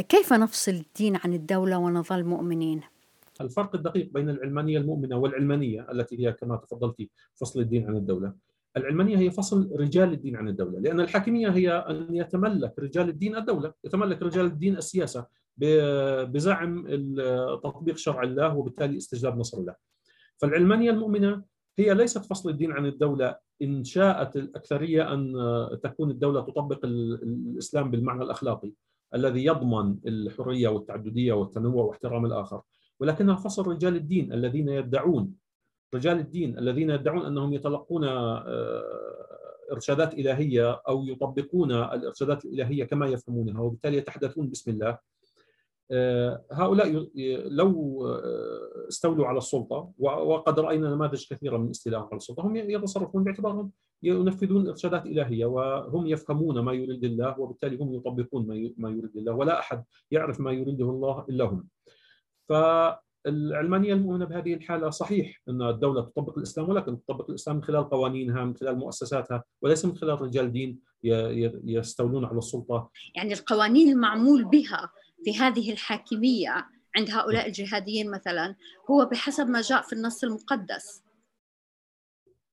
كيف 0.08 0.32
نفصل 0.32 0.72
الدين 0.72 1.16
عن 1.24 1.32
الدولة 1.32 1.78
ونظل 1.78 2.24
مؤمنين؟ 2.24 2.80
الفرق 3.40 3.74
الدقيق 3.74 4.12
بين 4.12 4.30
العلمانية 4.30 4.78
المؤمنة 4.78 5.16
والعلمانية 5.16 5.86
التي 5.92 6.26
هي 6.26 6.32
كما 6.32 6.56
تفضلت 6.56 7.08
فصل 7.34 7.60
الدين 7.60 7.86
عن 7.86 7.96
الدولة 7.96 8.32
العلمانية 8.76 9.18
هي 9.18 9.30
فصل 9.30 9.70
رجال 9.76 10.12
الدين 10.12 10.36
عن 10.36 10.48
الدولة، 10.48 10.78
لأن 10.78 11.00
الحاكمية 11.00 11.48
هي 11.48 11.70
أن 11.70 12.14
يتملك 12.14 12.78
رجال 12.78 13.08
الدين 13.08 13.36
الدولة، 13.36 13.72
يتملك 13.84 14.22
رجال 14.22 14.44
الدين 14.46 14.76
السياسة 14.76 15.26
بزعم 16.26 16.86
تطبيق 17.62 17.96
شرع 17.96 18.22
الله 18.22 18.56
وبالتالي 18.56 18.96
استجلاب 18.96 19.38
نصر 19.38 19.58
الله. 19.58 19.74
فالعلمانية 20.38 20.90
المؤمنة 20.90 21.42
هي 21.78 21.94
ليست 21.94 22.24
فصل 22.24 22.50
الدين 22.50 22.72
عن 22.72 22.86
الدولة 22.86 23.36
إن 23.62 23.84
شاءت 23.84 24.36
الأكثرية 24.36 25.14
أن 25.14 25.34
تكون 25.82 26.10
الدولة 26.10 26.40
تطبق 26.40 26.84
الإسلام 26.84 27.90
بالمعنى 27.90 28.22
الأخلاقي 28.24 28.72
الذي 29.14 29.44
يضمن 29.44 29.96
الحرية 30.06 30.68
والتعددية 30.68 31.32
والتنوع 31.32 31.84
واحترام 31.84 32.26
الآخر 32.26 32.62
ولكنها 33.00 33.36
فصل 33.36 33.66
رجال 33.66 33.96
الدين 33.96 34.32
الذين 34.32 34.68
يدعون 34.68 35.32
رجال 35.94 36.18
الدين 36.18 36.58
الذين 36.58 36.90
يدعون 36.90 37.26
أنهم 37.26 37.52
يتلقون 37.52 38.04
آه، 38.04 38.82
إرشادات 39.72 40.14
إلهية 40.14 40.82
أو 40.88 41.04
يطبقون 41.04 41.72
الإرشادات 41.72 42.44
الإلهية 42.44 42.84
كما 42.84 43.06
يفهمونها 43.06 43.60
وبالتالي 43.60 43.96
يتحدثون 43.96 44.48
باسم 44.48 44.70
الله 44.70 44.98
آه، 45.90 46.44
هؤلاء 46.52 47.08
لو 47.48 48.06
آه، 48.06 48.88
استولوا 48.88 49.26
على 49.26 49.38
السلطة 49.38 49.92
وقد 49.98 50.60
رأينا 50.60 50.94
نماذج 50.94 51.26
كثيرة 51.30 51.56
من 51.56 51.70
استيلائهم 51.70 52.06
على 52.06 52.16
السلطة 52.16 52.46
هم 52.46 52.56
يتصرفون 52.56 53.24
باعتبارهم 53.24 53.70
ينفذون 54.02 54.68
إرشادات 54.68 55.06
إلهية 55.06 55.46
وهم 55.46 56.06
يفهمون 56.06 56.58
ما 56.58 56.72
يريد 56.72 57.04
الله 57.04 57.40
وبالتالي 57.40 57.76
هم 57.76 57.94
يطبقون 57.94 58.74
ما 58.76 58.90
يريد 58.90 59.16
الله 59.16 59.32
ولا 59.32 59.58
أحد 59.58 59.84
يعرف 60.10 60.40
ما 60.40 60.52
يريده 60.52 60.90
الله 60.90 61.26
إلا 61.28 61.44
هم. 61.44 61.68
فالعلمانيه 63.26 63.92
المؤمنة 63.92 64.24
بهذه 64.24 64.54
الحالة 64.54 64.90
صحيح 64.90 65.42
أن 65.48 65.62
الدولة 65.62 66.02
تطبق 66.02 66.38
الإسلام 66.38 66.68
ولكن 66.68 67.04
تطبق 67.04 67.30
الإسلام 67.30 67.56
من 67.56 67.62
خلال 67.62 67.88
قوانينها 67.90 68.44
من 68.44 68.56
خلال 68.56 68.78
مؤسساتها 68.78 69.44
وليس 69.62 69.84
من 69.84 69.96
خلال 69.96 70.22
رجال 70.22 70.52
دين 70.52 70.78
يستولون 71.64 72.24
على 72.24 72.38
السلطة. 72.38 72.90
يعني 73.14 73.32
القوانين 73.32 73.92
المعمول 73.92 74.44
بها 74.44 74.90
في 75.24 75.38
هذه 75.38 75.72
الحاكمية 75.72 76.66
عند 76.96 77.10
هؤلاء 77.10 77.46
الجهاديين 77.46 78.10
مثلا 78.10 78.54
هو 78.90 79.04
بحسب 79.04 79.46
ما 79.46 79.60
جاء 79.60 79.82
في 79.82 79.92
النص 79.92 80.24
المقدس. 80.24 81.02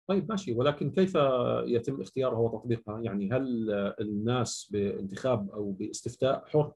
طيب 0.07 0.29
ماشي 0.29 0.53
ولكن 0.53 0.91
كيف 0.91 1.17
يتم 1.65 2.01
اختيارها 2.01 2.39
وتطبيقها؟ 2.39 3.01
يعني 3.01 3.31
هل 3.31 3.71
الناس 4.01 4.69
بانتخاب 4.71 5.49
أو 5.49 5.71
باستفتاء 5.71 6.45
حر 6.47 6.71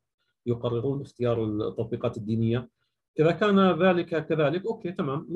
يقررون 0.46 1.02
اختيار 1.02 1.46
التطبيقات 1.46 2.18
الدينية؟ 2.18 2.77
إذا 3.20 3.32
كان 3.32 3.84
ذلك 3.84 4.28
كذلك 4.28 4.66
أوكي 4.66 4.92
تمام. 4.92 5.28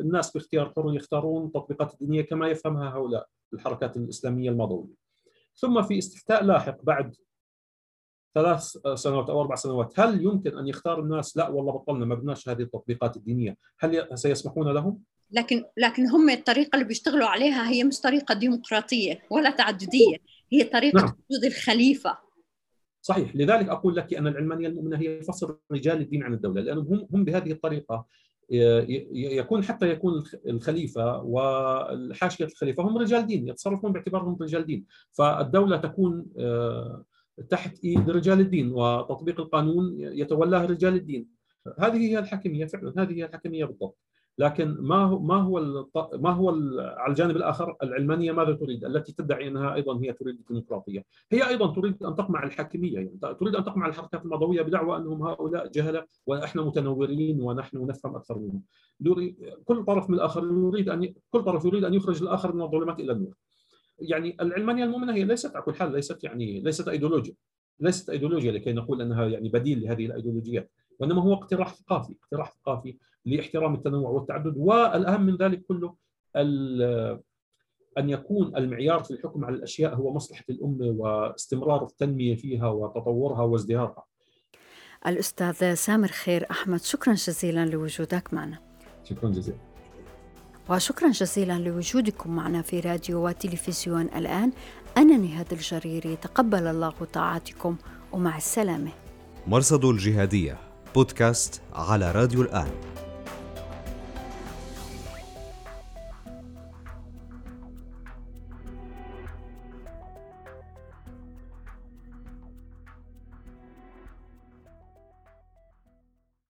الناس 0.00 0.32
باختيار 0.32 0.72
حر 0.76 0.94
يختارون 0.94 1.46
التطبيقات 1.46 1.92
الدينيه 1.92 2.22
كما 2.22 2.48
يفهمها 2.48 2.90
هؤلاء 2.90 3.26
الحركات 3.52 3.96
الإسلامية 3.96 4.50
المضويه. 4.50 4.94
ثم 5.56 5.82
في 5.82 5.98
استفتاء 5.98 6.44
لاحق 6.44 6.76
بعد 6.82 7.16
ثلاث 8.34 8.76
سنوات 8.94 9.30
أو 9.30 9.40
أربع 9.40 9.54
سنوات 9.54 10.00
هل 10.00 10.24
يمكن 10.24 10.58
أن 10.58 10.68
يختار 10.68 11.00
الناس؟ 11.00 11.36
لا 11.36 11.48
والله 11.48 11.72
بطلنا 11.72 12.04
ما 12.04 12.14
بدناش 12.14 12.48
هذه 12.48 12.62
التطبيقات 12.62 13.16
الدينية. 13.16 13.56
هل 13.78 14.08
سيسمحون 14.14 14.68
لهم؟ 14.68 15.02
لكن 15.30 15.64
لكن 15.76 16.06
هم 16.08 16.30
الطريقة 16.30 16.76
اللي 16.76 16.84
بيشتغلوا 16.88 17.26
عليها 17.26 17.70
هي 17.70 17.84
مش 17.84 18.00
طريقة 18.00 18.34
ديمقراطية 18.34 19.22
ولا 19.30 19.50
تعددية. 19.50 20.16
هي 20.52 20.64
طريقة 20.64 20.96
نعم. 20.96 21.16
وجود 21.30 21.44
الخليفة. 21.44 22.18
صحيح. 23.04 23.36
لذلك 23.36 23.68
أقول 23.68 23.96
لك 23.96 24.14
أن 24.14 24.26
العلمانية 24.26 24.68
المؤمنة 24.68 24.96
هي 24.96 25.22
فصل 25.22 25.58
رجال 25.72 26.00
الدين 26.00 26.22
عن 26.22 26.34
الدولة 26.34 26.60
لانهم 26.62 27.08
هم 27.12 27.24
بهذه 27.24 27.52
الطريقة 27.52 28.06
يكون 28.50 29.64
حتى 29.64 29.90
يكون 29.90 30.24
الخليفة 30.48 31.22
وحاشيه 31.22 32.44
الخليفة 32.44 32.82
هم 32.82 32.98
رجال 32.98 33.26
دين 33.26 33.48
يتصرفون 33.48 33.92
باعتبارهم 33.92 34.36
رجال 34.40 34.66
دين. 34.66 34.84
فالدولة 35.12 35.76
تكون 35.76 36.26
آه، 36.38 37.04
تحت 37.50 37.84
إيد 37.84 38.10
رجال 38.10 38.40
الدين 38.40 38.72
وتطبيق 38.72 39.40
القانون 39.40 39.96
يتولاه 39.98 40.64
رجال 40.66 40.94
الدين. 40.94 41.26
هذه 41.78 41.96
هي 41.96 42.18
الحكميه 42.18 42.66
فعلا 42.66 42.94
هذه 42.98 43.12
هي 43.12 43.24
الحكميه 43.24 43.64
بالضبط. 43.64 43.98
لكن 44.38 44.76
ما 44.80 44.96
هو 44.96 45.18
ما 45.18 45.36
هو 45.36 45.86
ما 46.14 46.30
هو 46.30 46.50
على 46.78 47.10
الجانب 47.10 47.36
الآخر 47.36 47.76
العلمانية 47.82 48.32
ماذا 48.32 48.52
تريد؟ 48.52 48.84
التي 48.84 49.12
تدعي 49.12 49.48
أنها 49.48 49.74
أيضا 49.74 50.00
هي 50.02 50.12
تريد 50.12 50.38
الديمقراطية، 50.38 51.04
هي 51.32 51.48
أيضا 51.48 51.72
تريد 51.72 52.02
أن 52.02 52.14
تقمع 52.14 52.44
الحاكمية 52.44 52.94
يعني 52.94 53.18
تريد 53.40 53.54
أن 53.54 53.64
تقمع 53.64 53.86
الحركات 53.86 54.24
المضوية 54.24 54.62
بدعوى 54.62 54.96
أنهم 54.96 55.22
هؤلاء 55.22 55.66
جهلة 55.68 56.06
وإحنا 56.26 56.62
متنورين 56.62 57.40
ونحن 57.40 57.86
نفهم 57.86 58.16
أكثر 58.16 58.38
منهم. 58.38 58.62
كل 59.64 59.84
طرف 59.84 60.10
من 60.10 60.16
الآخر 60.16 60.44
يريد 60.44 60.88
أن 60.88 61.14
كل 61.30 61.42
طرف 61.42 61.64
يريد 61.64 61.84
أن 61.84 61.94
يخرج 61.94 62.22
الآخر 62.22 62.54
من 62.54 62.62
الظلمات 62.62 63.00
إلى 63.00 63.12
النور. 63.12 63.34
يعني 63.98 64.36
العلمانية 64.40 64.84
المؤمنة 64.84 65.14
هي 65.14 65.24
ليست 65.24 65.56
على 65.56 65.64
كل 65.64 65.74
حال 65.74 65.92
ليست 65.92 66.24
يعني 66.24 66.60
ليست 66.60 66.88
ايديولوجيا 66.88 67.34
ليست 67.80 68.10
إيديولوجيا 68.10 68.52
لكي 68.52 68.72
نقول 68.72 69.02
أنها 69.02 69.24
يعني 69.24 69.48
بديل 69.48 69.82
لهذه 69.82 70.06
الإيديولوجيات 70.06 70.70
وإنما 70.98 71.22
هو 71.22 71.32
اقتراح 71.34 71.74
ثقافي 71.74 72.16
اقتراح 72.22 72.52
ثقافي 72.52 72.96
لاحترام 73.24 73.74
التنوع 73.74 74.10
والتعدد 74.10 74.54
والأهم 74.56 75.22
من 75.26 75.36
ذلك 75.36 75.62
كله 75.66 75.94
أن 77.98 78.10
يكون 78.10 78.56
المعيار 78.56 79.02
في 79.04 79.10
الحكم 79.10 79.44
على 79.44 79.56
الأشياء 79.56 79.94
هو 79.94 80.14
مصلحة 80.14 80.44
الأمة 80.50 80.86
واستمرار 80.86 81.84
التنمية 81.84 82.36
فيها 82.36 82.68
وتطورها 82.68 83.42
وازدهارها. 83.42 84.04
الأستاذ 85.06 85.74
سامر 85.74 86.08
خير 86.08 86.46
أحمد 86.50 86.80
شكرا 86.80 87.14
جزيلا 87.14 87.66
لوجودك 87.66 88.34
معنا. 88.34 88.58
شكرا 89.04 89.30
جزيلا. 89.30 89.58
وشكرا 90.70 91.10
جزيلا 91.10 91.58
لوجودكم 91.58 92.36
معنا 92.36 92.62
في 92.62 92.80
راديو 92.80 93.26
وتلفزيون 93.26 94.02
الآن 94.02 94.52
أنا 94.96 95.16
نهاد 95.16 95.52
الجريري 95.52 96.16
تقبل 96.16 96.66
الله 96.66 96.90
طاعاتكم 97.12 97.76
ومع 98.12 98.36
السلامة 98.36 98.90
مرصد 99.46 99.84
الجهادية 99.84 100.58
بودكاست 100.94 101.62
على 101.72 102.12
راديو 102.12 102.42
الآن 102.42 102.70